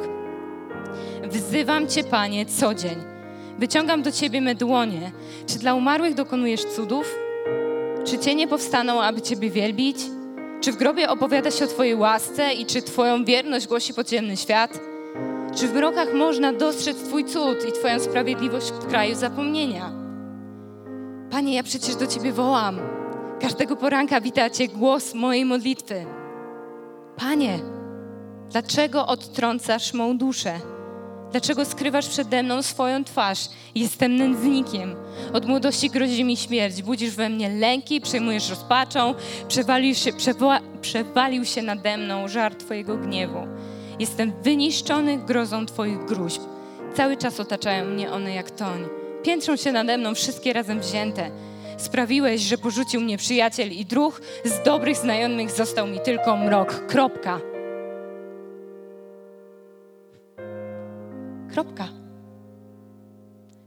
[1.23, 2.95] Wzywam Cię, Panie, co dzień.
[3.59, 5.11] Wyciągam do Ciebie me dłonie.
[5.47, 7.15] Czy dla umarłych dokonujesz cudów?
[8.05, 9.97] Czy cienie powstaną, aby Ciebie wielbić?
[10.61, 14.79] Czy w grobie opowiada się o Twojej łasce i czy Twoją wierność głosi podziemny świat?
[15.55, 19.91] Czy w mrokach można dostrzec Twój cud i Twoją sprawiedliwość w kraju zapomnienia?
[21.31, 22.79] Panie, ja przecież do Ciebie wołam.
[23.41, 26.05] Każdego poranka wita Cię głos mojej modlitwy.
[27.17, 27.59] Panie,
[28.51, 30.59] dlaczego odtrącasz mą duszę?
[31.31, 33.49] Dlaczego skrywasz przede mną swoją twarz?
[33.75, 34.95] Jestem nędznikiem.
[35.33, 36.81] Od młodości grozi mi śmierć.
[36.81, 39.13] Budzisz we mnie lęki, przejmujesz rozpaczą.
[39.47, 43.47] Przewalił się, przewa, przewalił się nade mną żar Twojego gniewu.
[43.99, 46.41] Jestem wyniszczony grozą Twoich gruźb.
[46.95, 48.85] Cały czas otaczają mnie one jak toń.
[49.23, 51.31] Piętrzą się nade mną wszystkie razem wzięte.
[51.77, 54.21] Sprawiłeś, że porzucił mnie przyjaciel i druh.
[54.45, 56.85] Z dobrych znajomych został mi tylko mrok.
[56.87, 57.39] Kropka.
[61.53, 61.87] Kropka.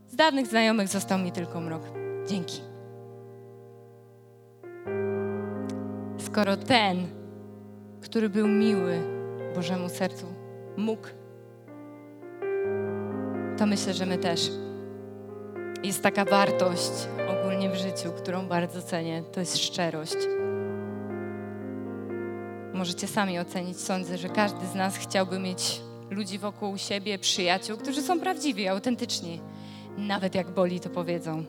[0.07, 1.83] Z dawnych znajomych został mi tylko mrok.
[2.29, 2.61] Dzięki.
[6.19, 7.07] Skoro ten,
[8.01, 8.99] który był miły
[9.55, 10.27] Bożemu sercu,
[10.77, 11.09] mógł,
[13.59, 14.51] to myślę, że my też.
[15.83, 16.91] Jest taka wartość
[17.29, 20.16] ogólnie w życiu, którą bardzo cenię, to jest szczerość.
[22.74, 23.81] Możecie sami ocenić.
[23.81, 29.41] Sądzę, że każdy z nas chciałby mieć ludzi wokół siebie, przyjaciół, którzy są prawdziwi, autentyczni.
[29.99, 31.45] Nawet jak boli, to powiedzą.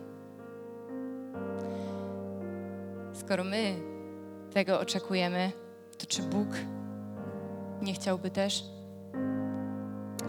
[3.13, 3.75] Skoro my
[4.53, 5.51] tego oczekujemy,
[5.97, 6.47] to czy Bóg
[7.82, 8.63] nie chciałby też?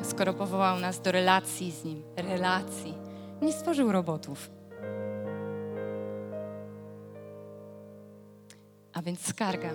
[0.03, 2.95] Skoro powołał nas do relacji z Nim, relacji,
[3.43, 4.51] nie stworzył robotów.
[8.95, 9.71] A więc skarga.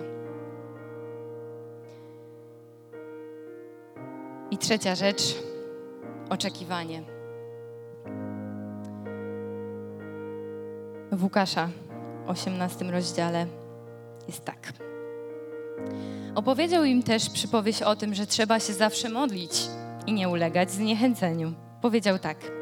[4.50, 5.42] I trzecia rzecz
[6.30, 7.02] oczekiwanie.
[11.12, 11.68] W Łukasza,
[12.26, 13.46] 18 rozdziale
[14.26, 14.72] jest tak.
[16.34, 19.68] Opowiedział im też przypowieść o tym, że trzeba się zawsze modlić
[20.06, 21.52] i nie ulegać zniechęceniu.
[21.82, 22.53] Powiedział tak.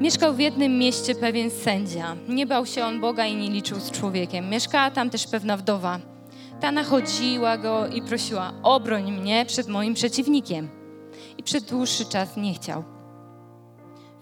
[0.00, 2.16] Mieszkał w jednym mieście pewien sędzia.
[2.28, 4.50] Nie bał się on Boga i nie liczył z człowiekiem.
[4.50, 6.00] Mieszkała tam też pewna wdowa.
[6.60, 10.68] Ta nachodziła go i prosiła: Obroń mnie przed moim przeciwnikiem.
[11.38, 12.84] I przez dłuższy czas nie chciał.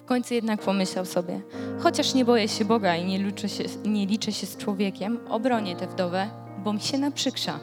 [0.03, 1.41] W końcu jednak pomyślał sobie:
[1.79, 5.77] Chociaż nie boję się Boga i nie liczę się, nie liczę się z człowiekiem, obronię
[5.77, 6.31] tę wdowę,
[6.65, 7.61] bo mi się naprzykrza.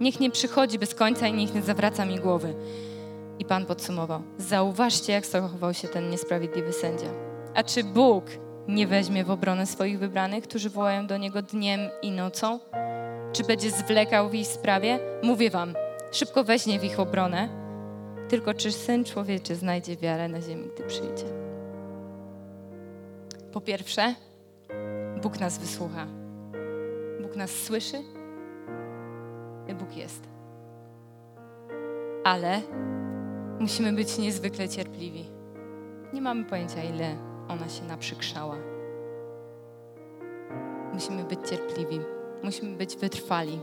[0.00, 2.54] Niech nie przychodzi bez końca i niech nie zawraca mi głowy.
[3.38, 7.08] I Pan podsumował: Zauważcie, jak zachował się ten niesprawiedliwy sędzia.
[7.54, 8.24] A czy Bóg
[8.68, 12.60] nie weźmie w obronę swoich wybranych, którzy wołają do Niego dniem i nocą?
[13.32, 14.98] Czy będzie zwlekał w ich sprawie?
[15.22, 15.74] Mówię Wam,
[16.12, 17.48] szybko weźmie w ich obronę.
[18.28, 21.24] Tylko czy Syn Człowieczy znajdzie wiarę na ziemi, gdy przyjdzie?
[23.52, 24.14] Po pierwsze,
[25.22, 26.06] Bóg nas wysłucha.
[27.22, 27.96] Bóg nas słyszy.
[29.78, 30.28] Bóg jest.
[32.24, 32.60] Ale
[33.60, 35.24] musimy być niezwykle cierpliwi.
[36.12, 37.16] Nie mamy pojęcia, ile
[37.48, 38.56] ona się naprzykrzała.
[40.94, 42.00] Musimy być cierpliwi.
[42.42, 43.60] Musimy być wytrwali.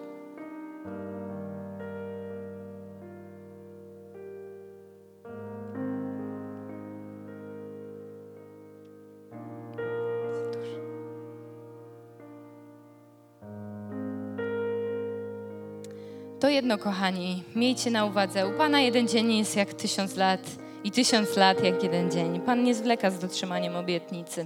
[16.62, 20.41] Jedno, kochani, miejcie na uwadze, u Pana jeden dzień jest jak tysiąc lat
[20.84, 22.41] i tysiąc lat jak jeden dzień.
[22.41, 24.45] Pan nie zwleka z dotrzymaniem obietnicy,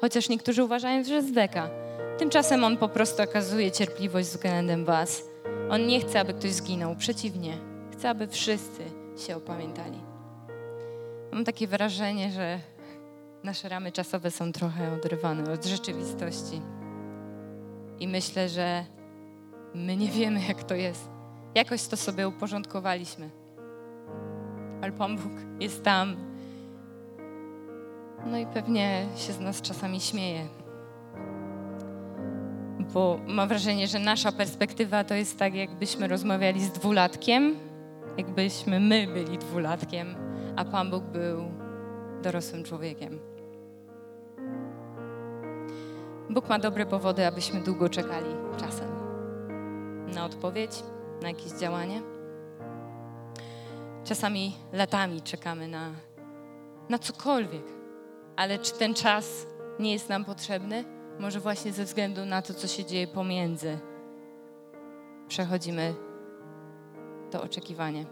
[0.00, 1.70] chociaż niektórzy uważają, że zwleka.
[2.18, 5.22] Tymczasem On po prostu okazuje cierpliwość względem Was.
[5.70, 7.58] On nie chce, aby ktoś zginął, przeciwnie,
[7.92, 8.82] chce, aby wszyscy
[9.26, 9.98] się opamiętali.
[11.32, 12.58] Mam takie wrażenie, że
[13.44, 16.60] nasze ramy czasowe są trochę odrywane od rzeczywistości.
[18.00, 18.84] I myślę, że
[19.74, 21.17] my nie wiemy, jak to jest.
[21.54, 23.30] Jakoś to sobie uporządkowaliśmy.
[24.82, 26.16] Ale Pan Bóg jest tam.
[28.26, 30.48] No i pewnie się z nas czasami śmieje.
[32.94, 37.56] Bo mam wrażenie, że nasza perspektywa to jest tak, jakbyśmy rozmawiali z dwulatkiem,
[38.16, 40.14] jakbyśmy my byli dwulatkiem,
[40.56, 41.44] a Pan Bóg był
[42.22, 43.18] dorosłym człowiekiem.
[46.30, 48.30] Bóg ma dobre powody, abyśmy długo czekali
[48.60, 48.88] czasem
[50.14, 50.82] na odpowiedź,
[51.22, 52.02] na jakieś działanie.
[54.04, 55.90] Czasami latami czekamy na,
[56.88, 57.64] na cokolwiek,
[58.36, 59.46] ale czy ten czas
[59.78, 60.84] nie jest nam potrzebny?
[61.18, 63.78] Może właśnie ze względu na to, co się dzieje pomiędzy,
[65.28, 65.94] przechodzimy
[67.30, 68.06] to oczekiwanie.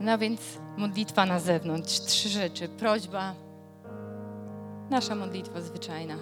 [0.00, 0.40] No więc
[0.76, 2.00] modlitwa na zewnątrz.
[2.00, 2.68] Trzy rzeczy.
[2.68, 3.34] Prośba,
[4.90, 6.14] nasza modlitwa zwyczajna.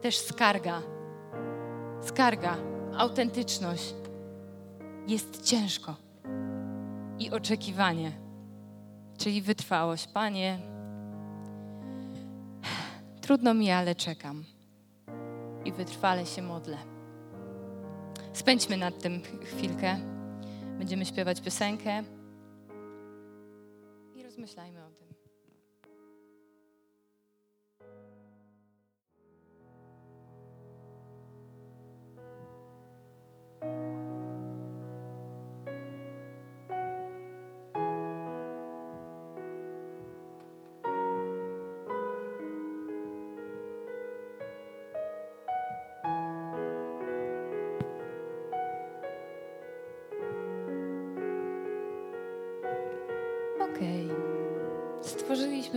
[0.00, 0.97] Też skarga.
[2.00, 2.56] Skarga,
[2.96, 3.94] autentyczność.
[5.06, 5.96] Jest ciężko.
[7.18, 8.12] I oczekiwanie,
[9.18, 10.06] czyli wytrwałość.
[10.06, 10.58] Panie,
[13.20, 14.44] trudno mi, ale czekam.
[15.64, 16.76] I wytrwale się modlę.
[18.32, 19.96] Spędźmy nad tym chwilkę.
[20.78, 22.02] Będziemy śpiewać piosenkę
[24.14, 25.07] i rozmyślajmy o tym.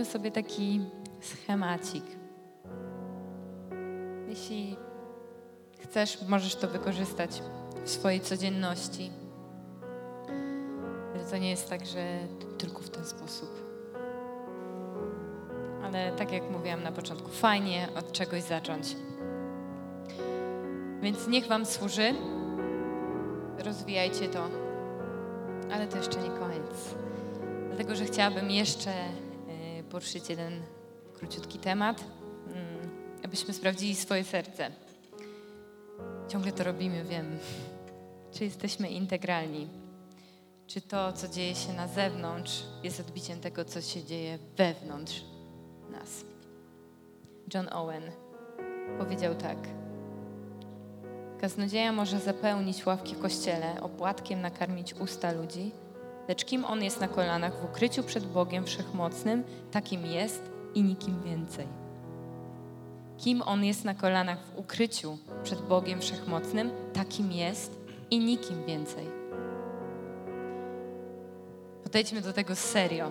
[0.04, 0.80] Stworzyliśmy sobie taki
[1.20, 2.04] schemacik.
[4.28, 4.76] Jeśli
[5.78, 7.42] chcesz, możesz to wykorzystać
[7.84, 9.10] w swojej codzienności.
[11.14, 12.18] Ale to nie jest tak, że
[12.58, 13.50] tylko w ten sposób.
[15.84, 18.96] Ale tak jak mówiłam na początku, fajnie od czegoś zacząć.
[21.02, 22.14] Więc niech Wam służy.
[23.58, 24.48] Rozwijajcie to.
[25.72, 26.94] Ale to jeszcze nie koniec.
[27.68, 28.90] Dlatego, że chciałabym jeszcze
[29.92, 30.62] poruszyć jeden
[31.14, 32.04] króciutki temat,
[32.46, 32.90] mm,
[33.24, 34.70] abyśmy sprawdzili swoje serce.
[36.28, 37.38] Ciągle to robimy, wiem.
[38.30, 39.68] Czy jesteśmy integralni?
[40.66, 45.24] Czy to, co dzieje się na zewnątrz, jest odbiciem tego, co się dzieje wewnątrz
[45.90, 46.24] nas?
[47.54, 48.02] John Owen
[48.98, 49.58] powiedział tak.
[51.40, 55.72] Kaznodzieja może zapełnić ławki w kościele, opłatkiem nakarmić usta ludzi,
[56.28, 61.22] Lecz kim on jest na kolanach w ukryciu przed Bogiem Wszechmocnym, takim jest i nikim
[61.22, 61.66] więcej.
[63.18, 67.78] Kim on jest na kolanach w ukryciu przed Bogiem Wszechmocnym, takim jest
[68.10, 69.06] i nikim więcej.
[71.84, 73.10] Podejdźmy do tego serio,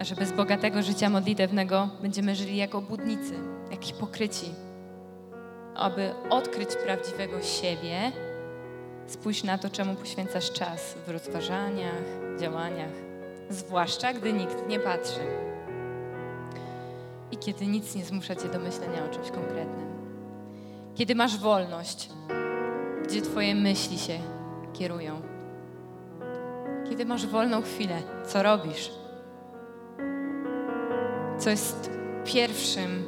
[0.00, 3.34] że bez bogatego życia modlitewnego będziemy żyli jak obłudnicy,
[3.70, 4.46] jak hipokryci.
[5.74, 8.12] Aby odkryć prawdziwego siebie,
[9.06, 12.02] Spójrz na to, czemu poświęcasz czas w rozważaniach,
[12.40, 12.92] działaniach,
[13.50, 15.20] zwłaszcza gdy nikt nie patrzy
[17.30, 19.86] i kiedy nic nie zmusza cię do myślenia o czymś konkretnym.
[20.94, 22.08] Kiedy masz wolność,
[23.04, 24.18] gdzie twoje myśli się
[24.72, 25.22] kierują.
[26.88, 28.90] Kiedy masz wolną chwilę, co robisz?
[31.38, 31.90] Co jest
[32.24, 33.06] pierwszym,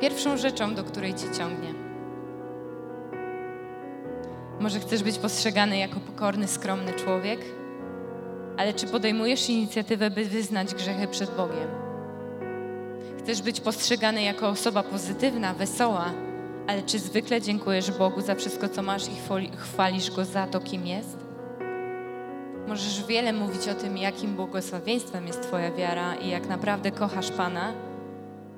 [0.00, 1.79] pierwszą rzeczą, do której cię ciągnie?
[4.60, 7.40] Może chcesz być postrzegany jako pokorny, skromny człowiek,
[8.56, 11.68] ale czy podejmujesz inicjatywę, by wyznać grzechy przed Bogiem?
[13.18, 16.12] Chcesz być postrzegany jako osoba pozytywna, wesoła,
[16.66, 19.16] ale czy zwykle dziękujesz Bogu za wszystko, co masz i
[19.56, 21.18] chwalisz Go za to, kim jest?
[22.68, 27.72] Możesz wiele mówić o tym, jakim błogosławieństwem jest Twoja wiara i jak naprawdę kochasz Pana,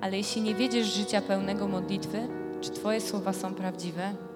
[0.01, 2.29] ale jeśli nie wiedziesz życia pełnego modlitwy,
[2.61, 4.32] czy Twoje słowa są prawdziwe?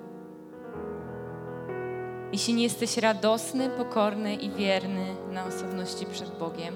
[2.33, 6.75] Jeśli nie jesteś radosny, pokorny i wierny na osobności przed Bogiem,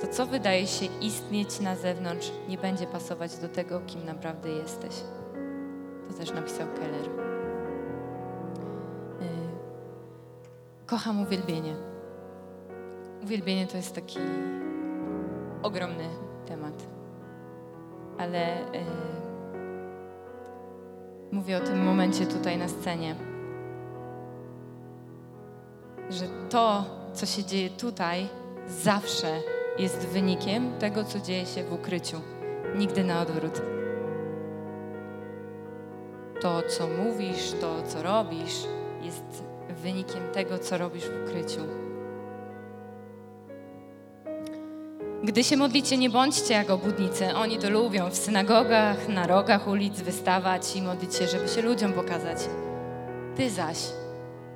[0.00, 4.94] to co wydaje się istnieć na zewnątrz, nie będzie pasować do tego, kim naprawdę jesteś.
[6.08, 7.08] To też napisał Keller.
[9.22, 9.26] Y,
[10.86, 11.74] kocham uwielbienie.
[13.22, 14.18] Uwielbienie to jest taki
[15.62, 16.04] ogromny
[16.46, 16.74] temat,
[18.18, 18.80] ale yy,
[21.32, 23.29] mówię o tym momencie tutaj na scenie
[26.10, 26.84] że to,
[27.14, 28.28] co się dzieje tutaj,
[28.68, 29.40] zawsze
[29.78, 32.20] jest wynikiem tego, co dzieje się w ukryciu.
[32.76, 33.62] Nigdy na odwrót.
[36.40, 38.54] To, co mówisz, to, co robisz,
[39.02, 39.44] jest
[39.82, 41.60] wynikiem tego, co robisz w ukryciu.
[45.24, 47.34] Gdy się modlicie, nie bądźcie jak obudnicy.
[47.34, 51.92] Oni to lubią w synagogach, na rogach ulic wystawać i modlić się, żeby się ludziom
[51.92, 52.38] pokazać.
[53.36, 53.78] Ty zaś,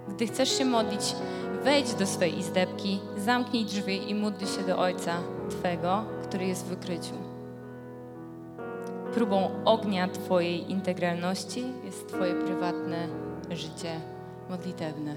[0.09, 1.15] gdy chcesz się modlić,
[1.65, 5.17] wejdź do swej izdebki, zamknij drzwi i módl się do Ojca
[5.51, 7.15] Twego, który jest w wykryciu.
[9.15, 13.09] Próbą ognia Twojej integralności jest Twoje prywatne
[13.51, 14.01] życie
[14.51, 15.17] modlitewne.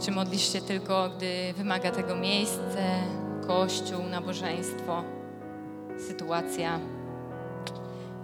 [0.00, 3.02] Czy modlisz się tylko, gdy wymaga tego miejsce,
[3.46, 5.02] kościół, nabożeństwo,
[6.08, 6.80] sytuacja?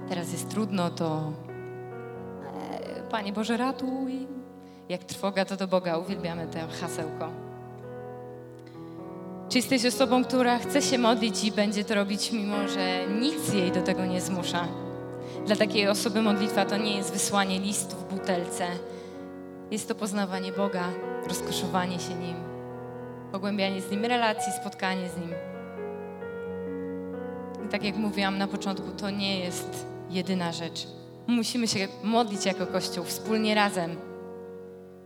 [0.09, 1.33] Teraz jest trudno, to
[3.13, 4.27] Panie Boże, ratuj.
[4.89, 5.99] Jak trwoga, to do Boga.
[5.99, 7.29] Uwielbiamy to hasełko.
[9.49, 13.73] Czy jesteś osobą, która chce się modlić i będzie to robić, mimo że nic jej
[13.73, 14.69] do tego nie zmusza?
[15.47, 18.67] Dla takiej osoby modlitwa to nie jest wysłanie listu w butelce.
[19.71, 20.85] Jest to poznawanie Boga,
[21.29, 22.37] rozkoszowanie się Nim,
[23.33, 25.35] pogłębianie z Nim relacji, spotkanie z Nim.
[27.67, 31.02] I tak jak mówiłam na początku, to nie jest jedyna rzecz.
[31.27, 33.97] Musimy się modlić jako Kościół, wspólnie razem.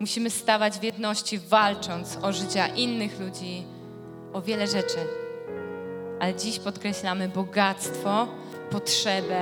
[0.01, 3.62] Musimy stawać w jedności, walcząc o życia innych ludzi,
[4.33, 4.99] o wiele rzeczy.
[6.21, 8.29] Ale dziś podkreślamy bogactwo,
[8.71, 9.41] potrzebę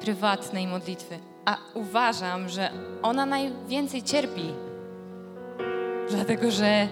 [0.00, 1.18] prywatnej modlitwy.
[1.44, 2.70] A uważam, że
[3.02, 4.52] ona najwięcej cierpi,
[6.10, 6.88] dlatego że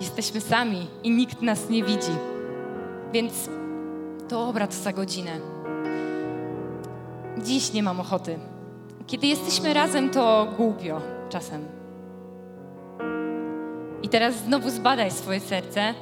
[0.00, 2.12] jesteśmy sami i nikt nas nie widzi.
[3.12, 3.48] Więc
[4.28, 5.53] to za godzinę.
[7.44, 8.38] Dziś nie mam ochoty.
[9.06, 11.64] Kiedy jesteśmy razem, to głupio czasem.
[14.02, 15.94] I teraz znowu zbadaj swoje serce,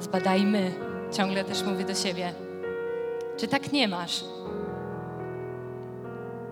[0.00, 0.72] zbadajmy.
[1.12, 2.32] Ciągle też mówię do siebie.
[3.36, 4.24] Czy tak nie masz?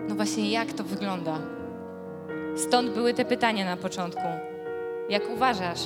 [0.09, 1.37] No właśnie, jak to wygląda?
[2.55, 4.27] Stąd były te pytania na początku.
[5.09, 5.79] Jak uważasz?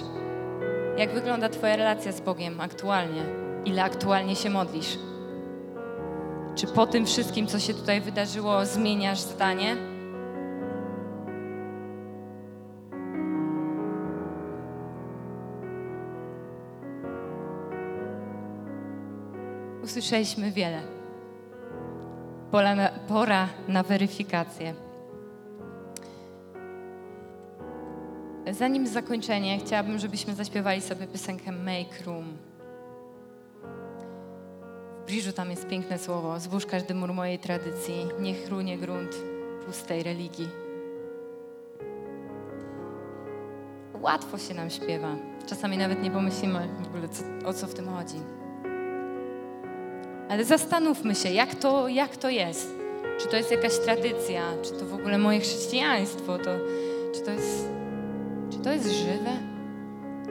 [0.97, 3.21] Jak wygląda Twoja relacja z Bogiem aktualnie?
[3.65, 4.97] Ile aktualnie się modlisz?
[6.55, 9.77] Czy po tym wszystkim, co się tutaj wydarzyło, zmieniasz zdanie?
[19.83, 20.81] Usłyszeliśmy wiele.
[22.51, 24.73] Pora na, pora na weryfikację.
[28.51, 32.48] Zanim zakończenie, chciałabym, żebyśmy zaśpiewali sobie piosenkę Make Room.
[35.09, 36.39] W Briżu tam jest piękne słowo.
[36.39, 39.15] Zbóż każdy mur mojej tradycji, niech runie grunt
[39.65, 40.49] pustej religii.
[44.01, 45.15] Łatwo się nam śpiewa.
[45.47, 48.15] Czasami nawet nie pomyślimy w ogóle, co, o co w tym chodzi.
[50.29, 52.69] Ale zastanówmy się, jak to, jak to jest.
[53.19, 56.51] Czy to jest jakaś tradycja, czy to w ogóle moje chrześcijaństwo, to,
[57.15, 57.69] czy, to jest,
[58.51, 59.31] czy to jest żywe?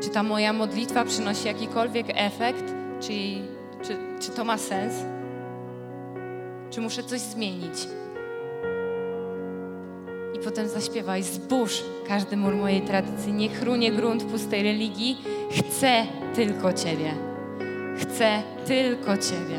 [0.03, 2.65] Czy ta moja modlitwa przynosi jakikolwiek efekt?
[3.01, 3.13] Czy,
[3.83, 4.95] czy, czy to ma sens?
[6.71, 7.89] Czy muszę coś zmienić?
[10.35, 15.25] I potem zaśpiewaj, zbóż każdy mur mojej tradycji, niech runie grunt pustej religii.
[15.51, 17.15] Chcę tylko Ciebie.
[18.01, 19.59] Chcę tylko Ciebie.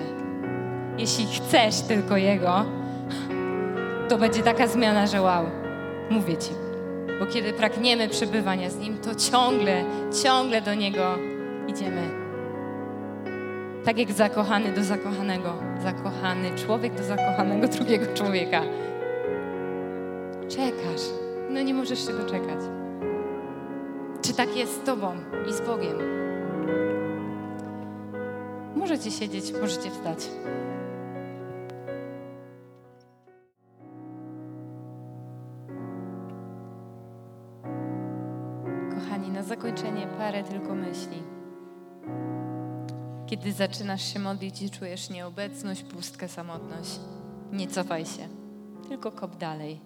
[0.97, 2.65] Jeśli chcesz tylko Jego,
[4.09, 5.45] to będzie taka zmiana, że wow.
[6.09, 6.51] Mówię Ci.
[7.19, 9.83] Bo kiedy pragniemy przebywania z Nim, to ciągle,
[10.23, 11.15] ciągle do Niego
[11.67, 12.18] idziemy.
[13.85, 15.53] Tak jak zakochany do zakochanego.
[15.83, 18.61] Zakochany człowiek do zakochanego drugiego człowieka.
[20.47, 21.01] Czekasz.
[21.49, 22.59] No nie możesz się doczekać.
[24.21, 25.11] Czy tak jest z Tobą
[25.49, 25.97] i z Bogiem?
[28.75, 30.29] Możecie siedzieć, możecie wstać.
[38.95, 41.38] Kochani, na zakończenie parę tylko myśli.
[43.29, 46.99] Kiedy zaczynasz się modlić i czujesz nieobecność, pustkę, samotność,
[47.51, 48.27] nie cofaj się,
[48.87, 49.79] tylko kop dalej.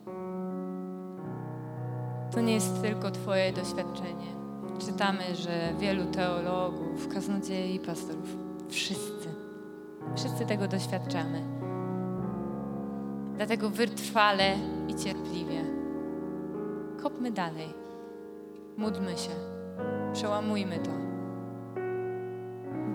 [2.32, 4.28] To nie jest tylko Twoje doświadczenie.
[4.86, 8.36] Czytamy, że wielu teologów, kaznodziei i pastorów,
[8.70, 9.30] wszyscy,
[10.16, 11.42] wszyscy tego doświadczamy.
[13.36, 14.56] Dlatego wytrwale
[14.88, 15.64] i cierpliwie.
[17.02, 17.74] Kopmy dalej.
[18.78, 19.32] Módlmy się.
[20.14, 21.13] Przełamujmy to.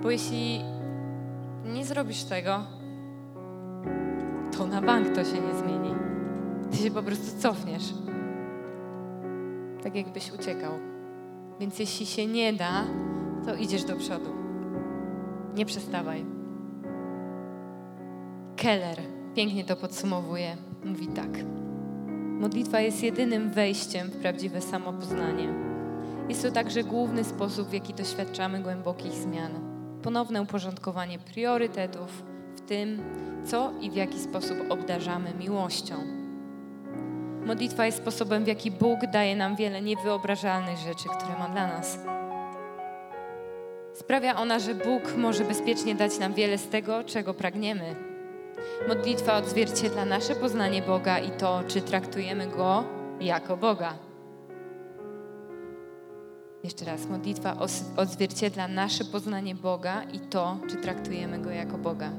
[0.02, 0.60] Bo jeśli
[1.64, 2.60] nie zrobisz tego,
[4.56, 5.94] to na bank to się nie zmieni.
[6.70, 7.94] Ty się po prostu cofniesz.
[9.82, 10.72] Tak jakbyś uciekał.
[11.60, 12.84] Więc jeśli się nie da,
[13.46, 14.30] to idziesz do przodu.
[15.54, 16.24] Nie przestawaj.
[18.56, 18.98] Keller
[19.34, 20.56] pięknie to podsumowuje.
[20.84, 21.30] Mówi tak.
[22.40, 25.48] Modlitwa jest jedynym wejściem w prawdziwe samopoznanie.
[26.28, 29.67] Jest to także główny sposób, w jaki doświadczamy głębokich zmian.
[30.02, 32.22] Ponowne uporządkowanie priorytetów
[32.56, 33.02] w tym,
[33.46, 35.94] co i w jaki sposób obdarzamy miłością.
[37.46, 41.98] Modlitwa jest sposobem, w jaki Bóg daje nam wiele niewyobrażalnych rzeczy, które ma dla nas.
[43.94, 47.96] Sprawia ona, że Bóg może bezpiecznie dać nam wiele z tego, czego pragniemy.
[48.88, 52.84] Modlitwa odzwierciedla nasze poznanie Boga i to, czy traktujemy Go
[53.20, 54.07] jako Boga.
[56.64, 57.56] Jeszcze raz, modlitwa
[57.96, 62.10] odzwierciedla nasze poznanie Boga i to, czy traktujemy Go jako Boga.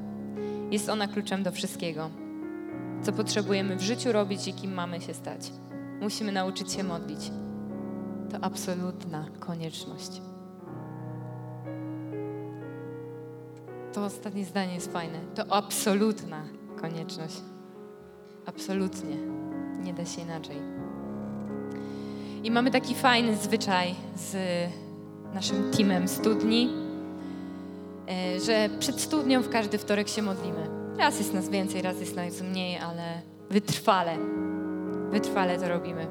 [0.72, 2.10] Jest ona kluczem do wszystkiego,
[3.02, 5.52] co potrzebujemy w życiu robić i kim mamy się stać.
[6.02, 7.32] musimy nauczyć się modlić.
[8.32, 10.22] To absolutna konieczność.
[13.94, 15.20] To ostatnie zdanie jest fajne.
[15.36, 16.44] To absolutna
[16.82, 17.42] konieczność.
[18.46, 19.18] Absolutnie.
[19.84, 20.79] Nie da się inaczej.
[22.44, 24.36] I mamy taki fajny zwyczaj z
[25.34, 26.70] naszym teamem studni,
[28.10, 30.70] e, że przed studnią w każdy wtorek się modlimy.
[30.98, 34.18] Raz jest nas więcej, raz jest nas mniej, ale wytrwale,
[35.12, 36.08] wytrwale to robimy.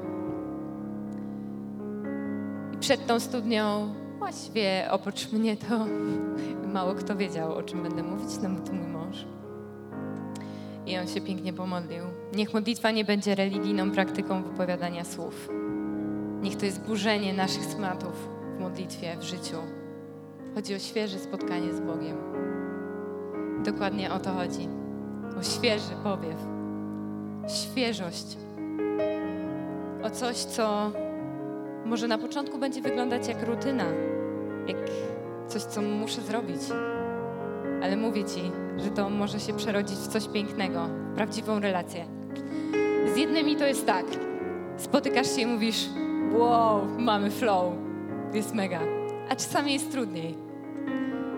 [2.73, 5.85] I przed tą studnią, właściwie oprócz mnie, to
[6.73, 9.25] mało kto wiedział, o czym będę mówić, no to mój mąż.
[10.85, 12.03] I on się pięknie pomodlił.
[12.35, 15.58] Niech modlitwa nie będzie religijną praktyką wypowiadania słów.
[16.41, 19.57] Niech to jest burzenie naszych smatów w modlitwie, w życiu.
[20.55, 22.17] Chodzi o świeże spotkanie z Bogiem.
[23.63, 24.67] Dokładnie o to chodzi.
[25.39, 26.37] O świeży powiew.
[27.47, 28.37] Świeżość.
[30.03, 30.91] O coś, co
[31.85, 33.85] może na początku będzie wyglądać jak rutyna,
[34.67, 34.77] jak
[35.47, 36.61] coś, co muszę zrobić.
[37.83, 42.05] Ale mówię Ci, że to może się przerodzić w coś pięknego, w prawdziwą relację.
[43.13, 44.05] Z jednymi to jest tak.
[44.77, 45.89] Spotykasz się i mówisz,
[46.33, 47.73] wow, mamy flow,
[48.33, 48.79] jest mega.
[49.29, 50.37] A czasami jest trudniej.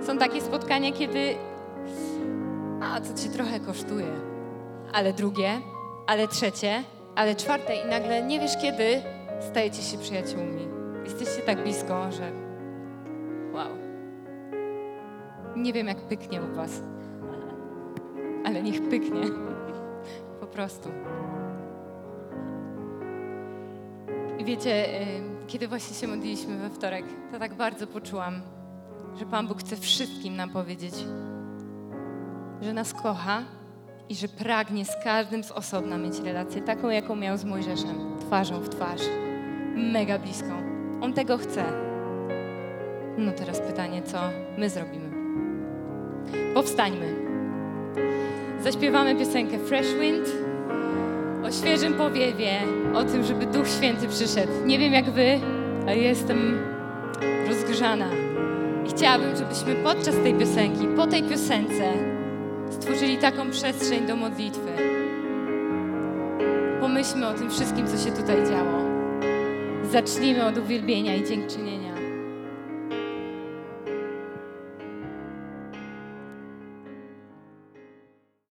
[0.01, 1.35] Są takie spotkania, kiedy
[2.81, 4.11] a to cię trochę kosztuje.
[4.93, 5.49] Ale drugie,
[6.07, 6.83] ale trzecie,
[7.15, 9.01] ale czwarte i nagle nie wiesz kiedy
[9.39, 10.67] stajecie się przyjaciółmi.
[11.03, 12.31] Jesteście tak blisko, że
[13.53, 13.69] wow.
[15.55, 16.81] Nie wiem jak pyknie u was,
[18.45, 19.21] ale niech pyknie.
[20.39, 20.89] Po prostu.
[24.41, 24.85] I wiecie,
[25.47, 28.41] kiedy właśnie się modliliśmy we wtorek, to tak bardzo poczułam,
[29.19, 30.93] że Pan Bóg chce wszystkim nam powiedzieć,
[32.61, 33.43] że nas kocha
[34.09, 38.59] i że pragnie z każdym z osobna mieć relację taką, jaką miał z Mojżeszem, twarzą
[38.59, 39.01] w twarz,
[39.75, 40.53] mega bliską.
[41.01, 41.63] On tego chce.
[43.17, 44.17] No teraz pytanie, co
[44.57, 45.11] my zrobimy?
[46.53, 47.15] Powstańmy.
[48.63, 50.40] Zaśpiewamy piosenkę Fresh Wind
[51.43, 52.51] o świeżym powiewie,
[52.93, 54.51] o tym, żeby Duch Święty przyszedł.
[54.65, 55.39] Nie wiem jak wy,
[55.81, 56.59] ale jestem
[57.47, 58.07] rozgrzana.
[58.85, 61.93] I chciałabym, żebyśmy podczas tej piosenki, po tej piosence,
[62.69, 64.71] stworzyli taką przestrzeń do modlitwy.
[66.79, 68.81] Pomyślmy o tym wszystkim, co się tutaj działo.
[69.91, 71.90] Zacznijmy od uwielbienia i dziękczynienia.